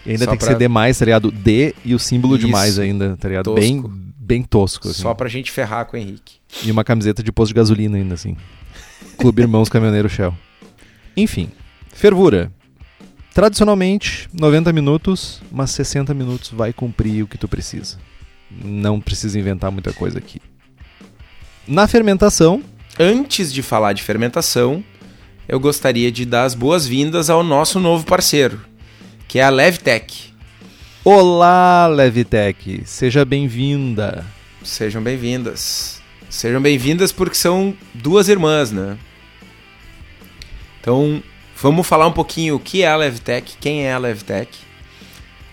[0.06, 1.32] E ainda Só tem que pra- ser D mais, tá ligado?
[1.32, 2.52] D e o símbolo de Isso.
[2.52, 3.46] mais ainda, tá ligado?
[3.46, 3.60] Tosco.
[3.60, 3.84] Bem,
[4.18, 4.90] bem tosco.
[4.90, 5.02] Assim.
[5.02, 6.36] Só pra gente ferrar com o Henrique.
[6.64, 8.36] E uma camiseta de posto de gasolina ainda, assim.
[9.18, 10.34] Clube Irmãos Caminhoneiro Shell.
[11.16, 11.50] Enfim,
[11.94, 12.52] fervura.
[13.34, 17.98] Tradicionalmente, 90 minutos, mas 60 minutos vai cumprir o que tu precisa.
[18.64, 20.40] Não precisa inventar muita coisa aqui.
[21.68, 22.62] Na fermentação,
[23.00, 24.84] Antes de falar de fermentação,
[25.48, 28.62] eu gostaria de dar as boas-vindas ao nosso novo parceiro,
[29.28, 30.34] que é a Levtech.
[31.04, 34.26] olá Levitec, seja bem-vinda.
[34.64, 36.02] Sejam bem-vindas.
[36.30, 38.98] Sejam bem-vindas porque são duas irmãs, né?
[40.80, 41.22] Então,
[41.56, 44.58] vamos falar um pouquinho o que é a Levtech, quem é a Levtech.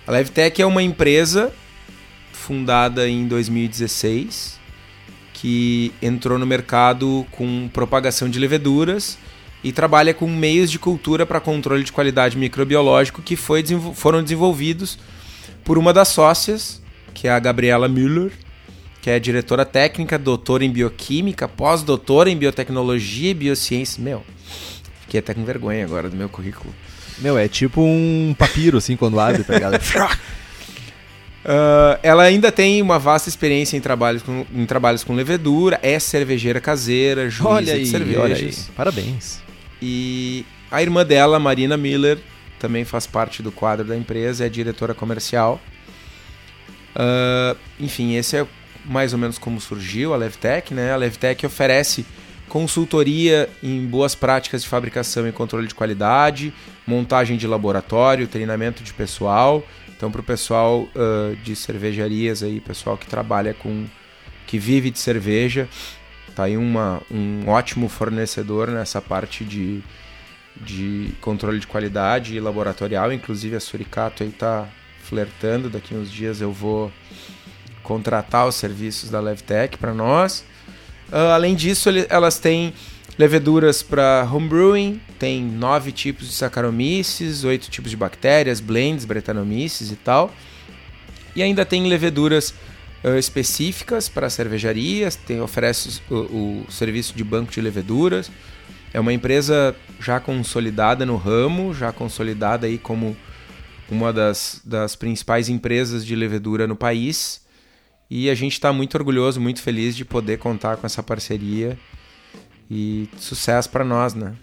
[0.06, 1.52] A Levtech é uma empresa
[2.32, 4.58] fundada em 2016
[5.34, 9.18] que entrou no mercado com propagação de leveduras
[9.62, 13.62] e trabalha com meios de cultura para controle de qualidade microbiológico que foi
[13.94, 14.98] foram desenvolvidos
[15.64, 18.32] por uma das sócias, que é a Gabriela Müller,
[19.02, 24.02] que é diretora técnica, doutora em bioquímica, pós-doutora em biotecnologia e biociência.
[24.02, 24.22] Meu,
[25.02, 26.74] fiquei até com vergonha agora do meu currículo.
[27.18, 29.78] Meu, é tipo um papiro, assim, quando abre, tá ligado?
[31.44, 35.98] Ah, ela ainda tem uma vasta experiência em trabalhos com, em trabalhos com levedura, é
[35.98, 38.22] cervejeira caseira, juíza olha aí, de cervejas.
[38.22, 38.54] olha aí.
[38.76, 39.40] Parabéns.
[39.82, 42.18] E a irmã dela, Marina Miller,
[42.58, 45.60] também faz parte do quadro da empresa, é diretora comercial.
[46.94, 48.46] Ah, enfim, esse é
[48.84, 50.92] mais ou menos como surgiu a Levtech, né?
[50.92, 52.04] A Levtech oferece
[52.48, 56.52] consultoria em boas práticas de fabricação e controle de qualidade,
[56.86, 59.64] montagem de laboratório, treinamento de pessoal.
[59.96, 63.86] Então, para o pessoal ah, de cervejarias aí, pessoal que trabalha com,
[64.46, 65.68] que vive de cerveja,
[66.34, 69.82] tá aí uma, um ótimo fornecedor nessa parte de,
[70.56, 73.12] de controle de qualidade e laboratorial.
[73.12, 74.68] Inclusive a Suricato aí tá
[75.02, 75.68] flertando.
[75.68, 76.92] Daqui uns dias eu vou
[77.82, 80.44] contratar os serviços da Levtech para nós.
[81.10, 82.72] Ah, além disso, elas têm
[83.18, 89.96] leveduras para homebrewing, tem nove tipos de Saccharomyces, oito tipos de bactérias, blends, Brettanomyces e
[89.96, 90.32] tal.
[91.34, 92.54] E ainda tem leveduras
[93.02, 98.30] ah, específicas para cervejarias, tem, oferece o, o serviço de banco de leveduras.
[98.92, 103.16] É uma empresa já consolidada no ramo, já consolidada aí como
[103.90, 107.40] uma das, das principais empresas de levedura no país.
[108.10, 111.78] E a gente está muito orgulhoso, muito feliz de poder contar com essa parceria.
[112.70, 114.34] E sucesso para nós, né?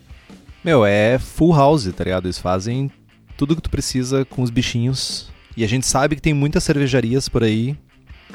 [0.63, 2.25] Meu, é full house, tá ligado?
[2.25, 2.89] Eles fazem
[3.37, 5.29] tudo que tu precisa com os bichinhos.
[5.55, 7.77] E a gente sabe que tem muitas cervejarias por aí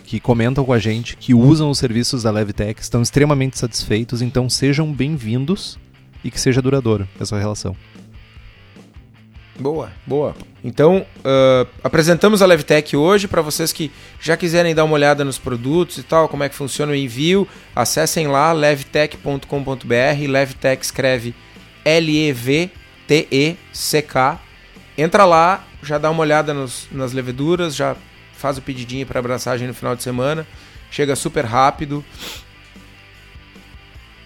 [0.04, 4.48] que comentam com a gente, que usam os serviços da Levtech, estão extremamente satisfeitos, então
[4.48, 5.78] sejam bem-vindos
[6.24, 7.76] e que seja duradouro essa relação.
[9.58, 10.34] Boa, boa.
[10.64, 15.38] Então, ah, apresentamos a Levtech hoje para vocês que já quiserem dar uma olhada nos
[15.38, 20.28] produtos e tal, como é que funciona o envio, acessem lá levtech.com.br.
[20.28, 21.34] Levtech escreve
[23.12, 24.40] L-E-V-T-E-C-K.
[24.96, 27.96] Entra lá, já dá uma olhada nos- nas leveduras, já
[28.42, 30.44] faz o pedidinho para abraçagem no final de semana.
[30.90, 32.04] Chega super rápido.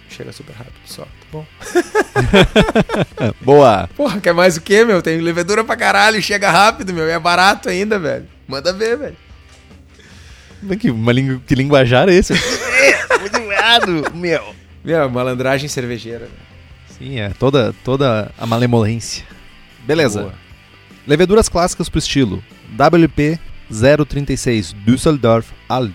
[0.09, 1.45] Chega super rápido só, tá bom?
[3.41, 3.87] Boa!
[3.95, 5.01] Porra, quer mais o quê, meu?
[5.01, 7.07] Tem levedura pra caralho, chega rápido, meu.
[7.07, 8.27] E é barato ainda, velho.
[8.47, 9.17] Manda ver, velho.
[10.79, 11.39] Que, uma lingu...
[11.41, 12.33] que linguajar é esse?
[13.21, 14.55] Muito errado, meu!
[14.83, 16.25] Meu, malandragem cervejeira.
[16.25, 16.47] velho.
[16.97, 19.23] Sim, é toda, toda a malemolência.
[19.85, 20.21] Beleza.
[20.21, 20.33] Boa.
[21.05, 23.39] Leveduras clássicas pro estilo WP
[23.71, 25.93] 036 Düsseldorf Alt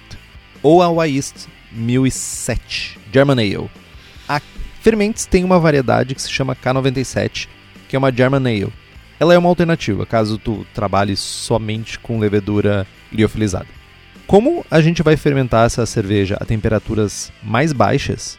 [0.62, 3.70] ou a Weist 1007 German Ale.
[4.28, 4.40] A
[4.80, 7.48] Fermentes tem uma variedade que se chama K97,
[7.88, 8.72] que é uma German Ale.
[9.18, 13.68] Ela é uma alternativa, caso tu trabalhe somente com levedura liofilizada.
[14.26, 18.38] Como a gente vai fermentar essa cerveja a temperaturas mais baixas,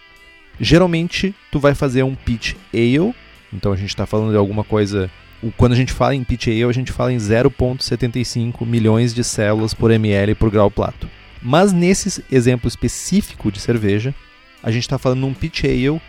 [0.59, 3.13] geralmente tu vai fazer um pitch ale,
[3.53, 5.09] então a gente está falando de alguma coisa
[5.51, 9.91] quando a gente fala em pitch a gente fala em 0,75 milhões de células por
[9.91, 11.10] ml por grau plato.
[11.41, 14.15] Mas nesse exemplo específico de cerveja,
[14.62, 16.01] a gente está falando num pitch ale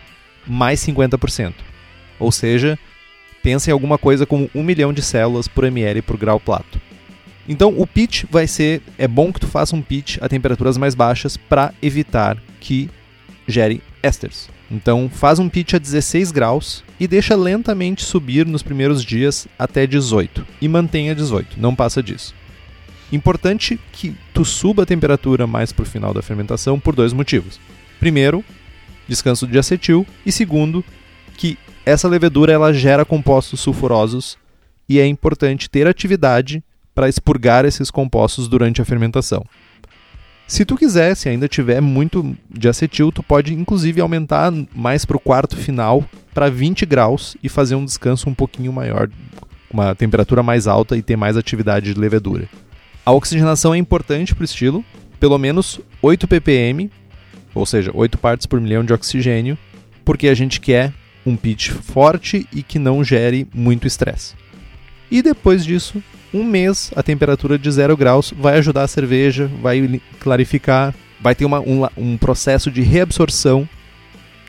[0.47, 1.53] mais 50%.
[2.17, 2.79] Ou seja,
[3.43, 6.79] pensa em alguma coisa como 1 milhão de células por ml por grau plato.
[7.47, 10.95] Então o pitch vai ser, é bom que tu faça um pitch a temperaturas mais
[10.95, 12.89] baixas para evitar que
[13.47, 14.49] gere ésteres.
[14.69, 19.85] Então faz um pitch a 16 graus e deixa lentamente subir nos primeiros dias até
[19.85, 22.33] 18 e mantenha 18, não passa disso.
[23.11, 27.59] Importante que tu suba a temperatura mais para o final da fermentação por dois motivos.
[27.99, 28.43] Primeiro,
[29.07, 30.83] descanso de acetil e segundo,
[31.37, 34.37] que essa levedura ela gera compostos sulfurosos
[34.89, 39.45] e é importante ter atividade para expurgar esses compostos durante a fermentação.
[40.47, 45.17] Se tu quiser, se ainda tiver muito de acetil, tu pode inclusive aumentar mais para
[45.17, 49.09] o quarto final para 20 graus e fazer um descanso um pouquinho maior,
[49.71, 52.47] uma temperatura mais alta e ter mais atividade de levedura.
[53.03, 54.85] A oxigenação é importante para o estilo,
[55.19, 56.91] pelo menos 8 ppm,
[57.53, 59.57] ou seja, 8 partes por milhão de oxigênio,
[60.03, 60.93] porque a gente quer
[61.25, 64.35] um pitch forte e que não gere muito estresse.
[65.09, 66.03] E depois disso,
[66.35, 71.45] um mês a temperatura de 0 graus vai ajudar a cerveja, vai clarificar, vai ter
[71.45, 73.67] uma, um, um processo de reabsorção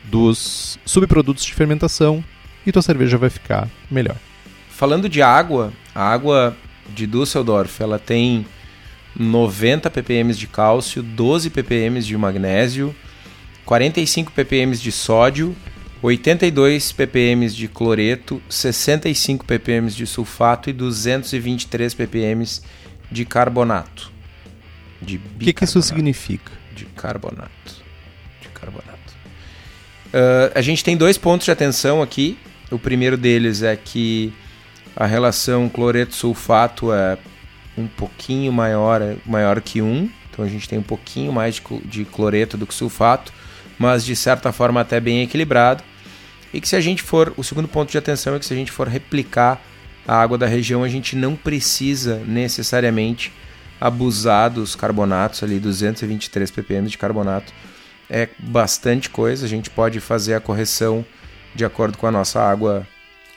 [0.03, 2.23] dos subprodutos de fermentação
[2.65, 4.17] e tua cerveja vai ficar melhor.
[4.69, 6.55] Falando de água, a água
[6.93, 8.45] de Düsseldorf ela tem
[9.17, 12.93] 90 ppm de cálcio, 12 ppm de magnésio,
[13.65, 15.55] 45 ppm de sódio,
[16.01, 22.45] 82 ppm de cloreto, 65 ppm de sulfato e 223 ppm
[23.11, 24.11] de carbonato.
[25.01, 26.51] De O que, que isso significa?
[26.75, 27.83] De carbonato.
[28.41, 28.97] De carbonato.
[30.07, 32.37] Uh, a gente tem dois pontos de atenção aqui.
[32.71, 34.33] O primeiro deles é que
[34.95, 37.17] a relação cloreto-sulfato é
[37.77, 40.09] um pouquinho maior, é maior que 1.
[40.29, 43.31] Então a gente tem um pouquinho mais de, de cloreto do que sulfato,
[43.77, 45.83] mas de certa forma até bem equilibrado.
[46.53, 48.57] E que se a gente for, o segundo ponto de atenção é que se a
[48.57, 49.61] gente for replicar
[50.07, 53.31] a água da região, a gente não precisa necessariamente
[53.79, 57.53] abusar dos carbonatos ali, 223 ppm de carbonato.
[58.09, 61.05] É bastante coisa, a gente pode fazer a correção
[61.53, 62.87] de acordo com a nossa água,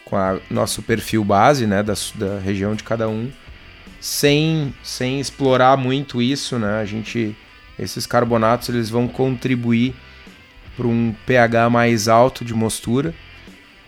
[0.04, 3.30] com o nosso perfil base, né, da, da região de cada um
[4.00, 6.80] sem, sem explorar muito isso, né?
[6.80, 7.36] A gente,
[7.78, 9.94] esses carbonatos eles vão contribuir
[10.76, 13.14] para um pH mais alto de mostura.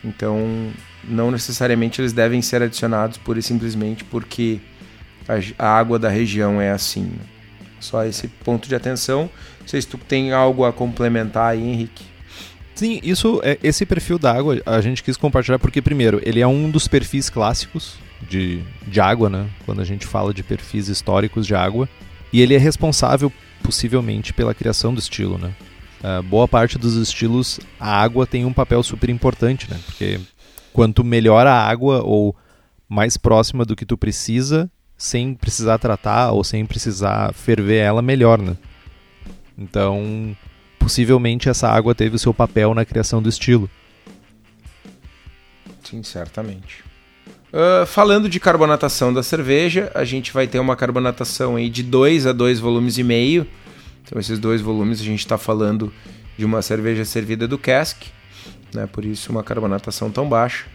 [0.04, 0.70] Então,
[1.04, 4.60] não necessariamente eles devem ser adicionados pura e simplesmente porque
[5.28, 7.02] a, a água da região é assim.
[7.02, 7.24] Né?
[7.80, 9.30] Só esse ponto de atenção.
[9.60, 12.04] Não sei se tu tem algo a complementar aí, Henrique.
[12.74, 16.46] Sim, isso, é, esse perfil da água a gente quis compartilhar porque, primeiro, ele é
[16.46, 17.96] um dos perfis clássicos
[18.28, 19.46] de, de água, né?
[19.66, 21.88] Quando a gente fala de perfis históricos de água.
[22.32, 23.30] E ele é responsável,
[23.62, 25.52] possivelmente, pela criação do estilo, né?
[26.02, 29.78] Uh, boa parte dos estilos, a água tem um papel super importante, né?
[29.86, 30.18] Porque
[30.72, 32.34] quanto melhor a água ou
[32.88, 38.38] mais próxima do que tu precisa, sem precisar tratar ou sem precisar ferver ela, melhor,
[38.38, 38.56] né?
[39.56, 40.36] Então,
[40.78, 43.70] possivelmente essa água teve o seu papel na criação do estilo.
[45.84, 46.82] Sim, certamente.
[47.52, 52.26] Uh, falando de carbonatação da cerveja, a gente vai ter uma carbonatação aí de 2
[52.26, 53.46] a 2 volumes e meio.
[54.12, 55.90] Então esses dois volumes a gente está falando
[56.36, 58.02] de uma cerveja servida do cask,
[58.74, 58.86] né?
[58.86, 60.66] por isso uma carbonatação tão baixa.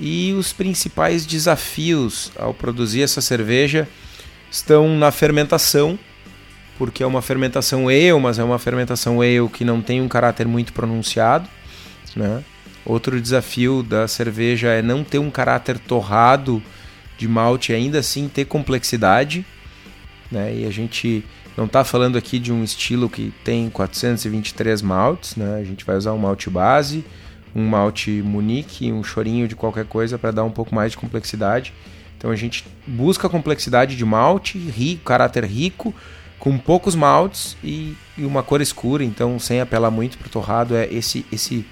[0.00, 3.86] E os principais desafios ao produzir essa cerveja
[4.50, 5.98] estão na fermentação,
[6.78, 10.48] porque é uma fermentação ale, mas é uma fermentação ale que não tem um caráter
[10.48, 11.46] muito pronunciado,
[12.16, 12.42] né?
[12.82, 16.62] Outro desafio da cerveja é não ter um caráter torrado
[17.18, 19.44] de malte, ainda assim ter complexidade.
[20.30, 20.60] Né?
[20.60, 21.22] E a gente
[21.56, 25.58] não está falando aqui de um estilo que tem 423 maltes, né?
[25.60, 27.04] a gente vai usar um malte base,
[27.54, 31.72] um malte Munique, um chorinho de qualquer coisa para dar um pouco mais de complexidade.
[32.16, 35.94] Então a gente busca complexidade de malte, rico, caráter rico,
[36.38, 40.74] com poucos maltes e, e uma cor escura, então sem apelar muito para o torrado,
[40.74, 41.64] é esse esse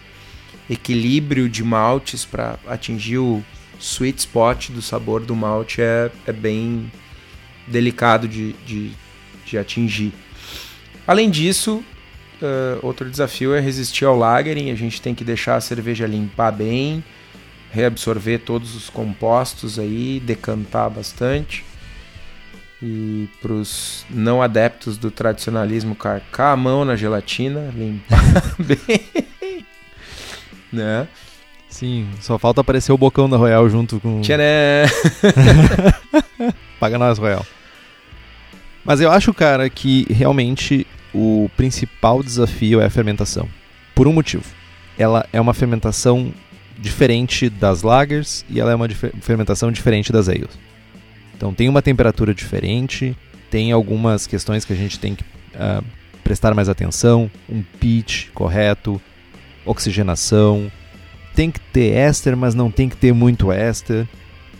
[0.68, 3.43] equilíbrio de maltes para atingir o
[3.81, 6.91] sweet spot do sabor do malte é, é bem
[7.66, 8.93] delicado de, de,
[9.51, 10.12] de atingir.
[11.07, 11.84] Além disso,
[12.40, 14.70] uh, outro desafio é resistir ao lagering.
[14.70, 17.03] A gente tem que deixar a cerveja limpar bem,
[17.70, 21.64] reabsorver todos os compostos aí, decantar bastante.
[22.82, 28.22] E para os não adeptos do tradicionalismo, carcar a mão na gelatina, limpar
[28.59, 29.24] bem
[30.72, 31.09] né?
[31.68, 34.20] Sim, só falta aparecer o bocão da Royal junto com.
[34.20, 34.44] Tcharam!
[36.80, 37.44] Paga nós, Royal.
[38.85, 43.49] Mas eu acho, cara, que realmente o principal desafio é a fermentação.
[43.95, 44.45] Por um motivo.
[44.99, 46.33] Ela é uma fermentação
[46.78, 48.89] diferente das lagers e ela é uma
[49.20, 50.59] fermentação diferente das ales.
[51.37, 53.16] Então tem uma temperatura diferente,
[53.51, 55.85] tem algumas questões que a gente tem que uh,
[56.22, 59.01] prestar mais atenção, um pitch correto,
[59.64, 60.70] oxigenação.
[61.35, 64.07] Tem que ter éster, mas não tem que ter muito éster.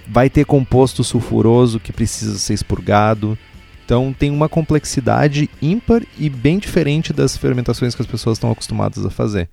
[0.07, 3.39] Vai ter composto sulfuroso que precisa ser expurgado.
[3.91, 9.05] Então tem uma complexidade ímpar e bem diferente das fermentações que as pessoas estão acostumadas
[9.05, 9.51] a fazer.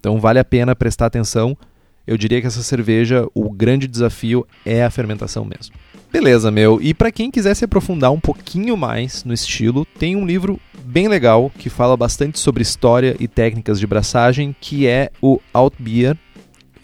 [0.00, 1.56] Então vale a pena prestar atenção.
[2.04, 5.76] Eu diria que essa cerveja, o grande desafio é a fermentação mesmo.
[6.10, 6.82] Beleza, meu.
[6.82, 11.06] E para quem quiser se aprofundar um pouquinho mais no estilo, tem um livro bem
[11.06, 16.16] legal que fala bastante sobre história e técnicas de braçagem, que é o Outbeer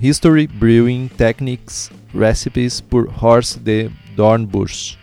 [0.00, 5.01] History Brewing Techniques Recipes por Horst de Dornbusch.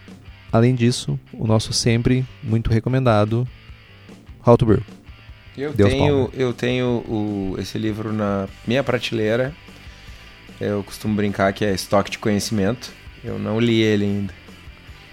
[0.52, 3.47] Além disso, o nosso sempre muito recomendado
[4.45, 4.84] How to Brew.
[5.58, 9.54] Eu Deus tenho, eu tenho o, esse livro na minha prateleira.
[10.60, 12.91] Eu costumo brincar que é estoque de conhecimento.
[13.24, 14.34] Eu não li ele ainda.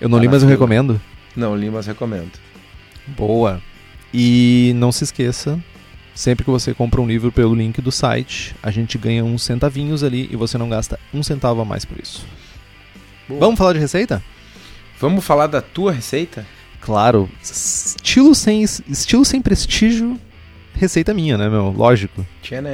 [0.01, 1.01] Eu não Tá li, na mas eu recomendo.
[1.34, 2.32] Não li, mas recomendo.
[3.07, 3.61] Boa.
[4.14, 5.61] E não se esqueça,
[6.14, 10.03] sempre que você compra um livro pelo link do site, a gente ganha uns centavinhos
[10.03, 12.24] ali e você não gasta um centavo a mais por isso.
[13.28, 13.41] Boa.
[13.41, 14.22] Vamos falar de receita?
[14.99, 16.47] Vamos falar da tua receita?
[16.80, 17.28] Claro.
[17.42, 20.18] Estilo sem, estilo sem prestígio,
[20.74, 21.70] receita minha, né, meu?
[21.70, 22.24] Lógico.
[22.42, 22.70] Tcharam.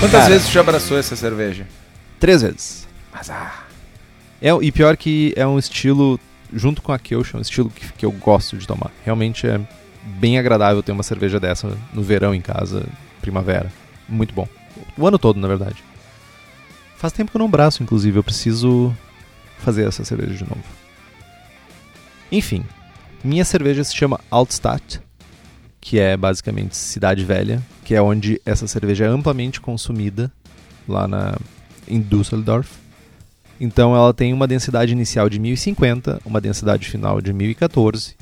[0.00, 0.32] Quantas Cara.
[0.32, 1.66] vezes tu já abraçou essa cerveja?
[2.20, 2.86] Três vezes.
[3.12, 3.65] Mas ah,
[4.40, 6.20] É, e pior que é um estilo,
[6.52, 8.90] junto com a Kölsch, é um estilo que, que eu gosto de tomar.
[9.04, 9.60] Realmente é
[10.18, 12.86] bem agradável ter uma cerveja dessa no verão em casa,
[13.20, 13.72] primavera.
[14.08, 14.48] Muito bom.
[14.96, 15.82] O ano todo, na verdade.
[16.96, 18.18] Faz tempo que eu não braço, inclusive.
[18.18, 18.94] Eu preciso
[19.58, 20.64] fazer essa cerveja de novo.
[22.30, 22.64] Enfim,
[23.22, 25.00] minha cerveja se chama Altstadt,
[25.80, 30.32] que é basicamente Cidade Velha, que é onde essa cerveja é amplamente consumida,
[30.88, 31.36] lá na,
[31.86, 32.68] em Düsseldorf.
[33.60, 38.14] Então ela tem uma densidade inicial de 1050, uma densidade final de 1014,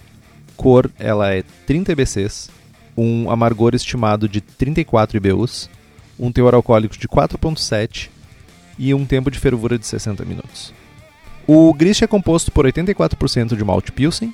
[0.56, 2.50] cor ela é 30 EBCs,
[2.96, 5.68] um amargor estimado de 34 IBUs,
[6.18, 8.08] um teor alcoólico de 4.7
[8.78, 10.72] e um tempo de fervura de 60 minutos.
[11.46, 14.32] O grist é composto por 84% de malte Pilsen,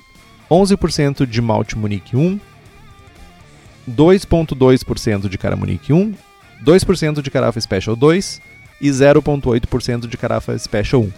[0.49, 2.39] 11% de malte Munique 1,
[3.89, 6.13] 2.2% de cara Munique 1,
[6.63, 8.41] 2% de carafa Special 2
[8.81, 11.11] e 0.8% de carafa Special 1.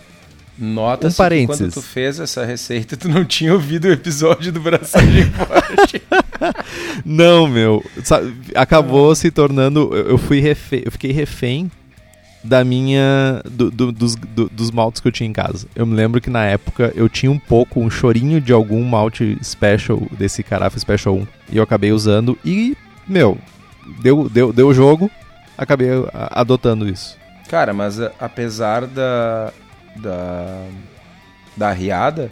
[0.59, 1.61] nota-se Um parênteses.
[1.61, 6.01] quando tu fez essa receita, tu não tinha ouvido o episódio do Braçagem Forte.
[7.05, 7.84] Não, meu.
[8.55, 9.95] Acabou se tornando.
[9.95, 11.72] Eu fui refém, eu fiquei refém
[12.43, 13.41] da minha.
[13.49, 15.68] do- do- dos, do- dos maltes que eu tinha em casa.
[15.76, 19.38] Eu me lembro que na época eu tinha um pouco, um chorinho de algum malte
[19.41, 21.28] special, desse carafa special 1.
[21.53, 22.76] E eu acabei usando e,
[23.07, 23.38] meu,
[24.01, 25.09] deu, deu, deu jogo,
[25.57, 25.88] acabei
[26.32, 27.18] adotando isso.
[27.53, 29.53] Cara, mas a- apesar da,
[29.95, 30.65] da,
[31.55, 32.31] da riada,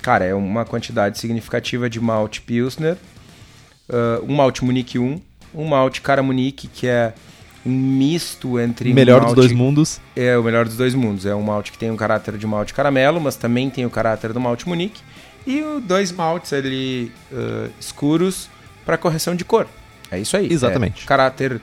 [0.00, 2.96] cara, é uma quantidade significativa de malte Pilsner,
[3.90, 5.20] ah, um malte Munique 1,
[5.54, 7.12] um malte Cara Munique, que é
[7.66, 10.00] um misto entre um Melhor dos malte- dois mundos.
[10.16, 11.26] É o melhor dos dois mundos.
[11.26, 14.32] É um malte que tem um caráter de malte caramelo, mas também tem o caráter
[14.32, 15.02] do malte Munique.
[15.46, 18.48] E o dois maltes ali ah, escuros
[18.86, 19.66] para correção de cor.
[20.10, 20.50] É isso aí.
[20.50, 21.04] Exatamente.
[21.04, 21.60] É caráter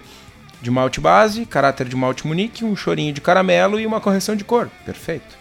[0.62, 4.44] de malte base, caráter de malte Munique, um chorinho de caramelo e uma correção de
[4.44, 4.70] cor.
[4.86, 5.38] Perfeito.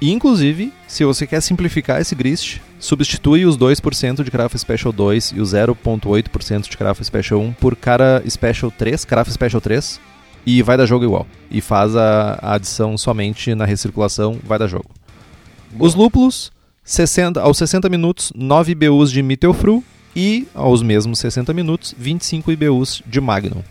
[0.00, 5.32] E, inclusive, se você quer simplificar esse grist, substitui os 2% de Carafa Special 2
[5.36, 10.00] e o 0.8% de Carafa Special 1 por Cara Special 3, Carafa Special 3,
[10.44, 11.26] e vai dar jogo igual.
[11.50, 14.90] E faz a, a adição somente na recirculação, vai dar jogo.
[15.78, 16.52] Os lúpulos,
[16.82, 19.82] 60, aos 60 minutos, 9 IBUs de Mittelfru
[20.14, 23.62] e, aos mesmos 60 minutos, 25 IBUs de Magnum.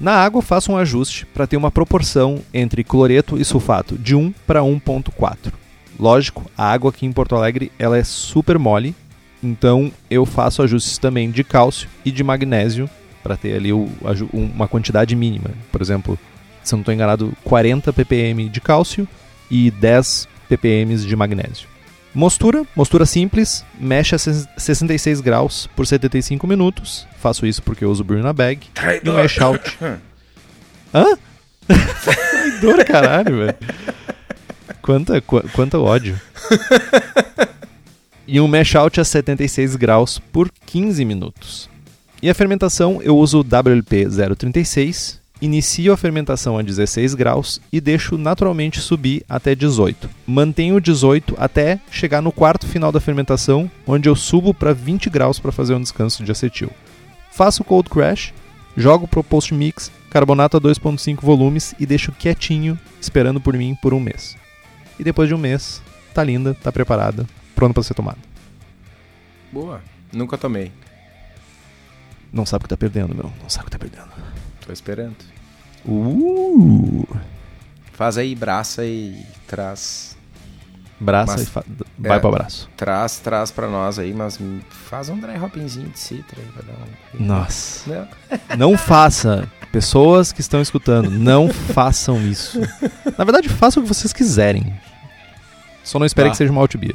[0.00, 4.32] Na água, faça um ajuste para ter uma proporção entre cloreto e sulfato de 1
[4.46, 5.52] para 1.4.
[5.98, 8.94] Lógico, a água aqui em Porto Alegre ela é super mole,
[9.42, 12.88] então eu faço ajustes também de cálcio e de magnésio
[13.22, 13.90] para ter ali o-
[14.32, 15.50] uma quantidade mínima.
[15.70, 16.18] Por exemplo,
[16.62, 19.06] se eu não estou enganado, 40 ppm de cálcio
[19.50, 21.68] e 10 ppm de magnésio.
[22.12, 27.06] Mostura, mostura simples, mexe a ses- 66 graus por 75 minutos.
[27.20, 28.60] Faço isso porque eu uso Bruna Bag.
[29.04, 29.78] E um mash out.
[30.92, 31.04] Hã?
[32.02, 33.56] Traidor, caralho, velho.
[34.82, 36.20] Quanta, qu- quanto ódio.
[38.26, 41.70] E um mash out a 76 graus por 15 minutos.
[42.20, 44.06] E a fermentação eu uso o WLP
[44.36, 50.08] 036, inicio a fermentação a 16 graus e deixo naturalmente subir até 18.
[50.26, 55.08] Mantenho o 18 até chegar no quarto final da fermentação, onde eu subo para 20
[55.08, 56.70] graus para fazer um descanso de acetil.
[57.32, 58.34] Faço o cold crash,
[58.76, 63.94] jogo pro post mix, carbonato a 2.5 volumes e deixo quietinho, esperando por mim por
[63.94, 64.36] um mês.
[64.98, 65.80] E depois de um mês,
[66.12, 68.18] tá linda, tá preparada, pronta para ser tomada.
[69.52, 69.80] Boa.
[70.12, 70.72] Nunca tomei.
[72.32, 73.32] Não sabe o que tá perdendo, meu.
[73.42, 74.19] Não sabe o que tá perdendo.
[74.66, 75.16] Tô esperando.
[75.86, 77.06] Uh!
[77.92, 80.16] Faz aí, braça e traz.
[80.98, 81.64] Braça Mas- e fa-
[81.98, 82.20] vai é.
[82.20, 82.68] pro abraço.
[82.76, 84.38] Traz, traz pra nós aí, mas
[84.68, 86.74] faz um dry hopzinho de citra dar
[87.18, 87.24] um.
[87.24, 88.08] Nossa.
[88.50, 88.56] Não.
[88.72, 89.50] Não faça.
[89.72, 92.58] Pessoas que estão escutando, não façam isso.
[93.16, 94.74] Na verdade, façam o que vocês quiserem.
[95.84, 96.32] Só não esperem Tá.
[96.32, 96.94] que seja uma altibia.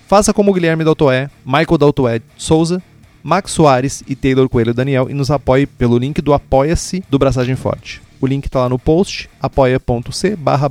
[0.06, 2.82] Faça como Guilherme Daltoé, Michael Daltoé Souza,
[3.26, 7.56] Max Soares e Taylor Coelho Daniel e nos apoie pelo link do Apoia-se do Braçagem
[7.56, 8.02] Forte.
[8.20, 10.68] O link está lá no post, apoia.c barra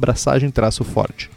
[0.85, 1.31] forte.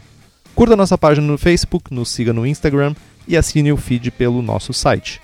[0.53, 2.93] Curta nossa página no Facebook, nos siga no Instagram
[3.27, 5.19] e assine o feed pelo nosso site.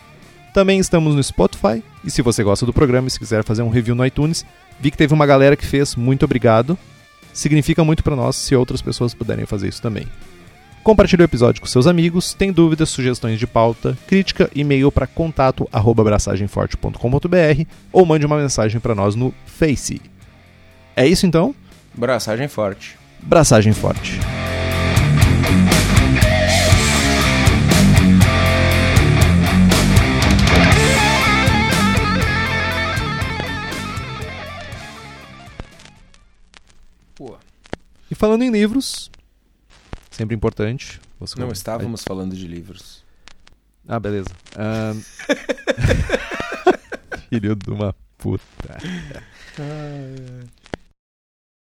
[0.51, 3.69] Também estamos no Spotify, e se você gosta do programa e se quiser fazer um
[3.69, 4.43] review no iTunes,
[4.79, 6.75] vi que teve uma galera que fez, muito obrigado.
[7.31, 10.07] Significa muito para nós se outras pessoas puderem fazer isso também.
[10.83, 12.33] Compartilhe o episódio com seus amigos.
[12.33, 19.15] Tem dúvidas, sugestões de pauta, crítica, e-mail para contato@braçagemforte.com.br ou mande uma mensagem para nós
[19.15, 20.01] no Face.
[20.93, 21.55] É isso então?
[21.93, 22.97] Braçagem forte.
[23.21, 24.19] Braçagem forte.
[37.15, 37.37] Pô.
[38.11, 39.09] E falando em livros,
[40.13, 41.01] Sempre importante.
[41.19, 42.05] Você Não estávamos Aí.
[42.07, 43.03] falando de livros.
[43.87, 44.29] Ah, beleza.
[44.55, 45.01] Um...
[47.29, 48.77] Filho de uma puta.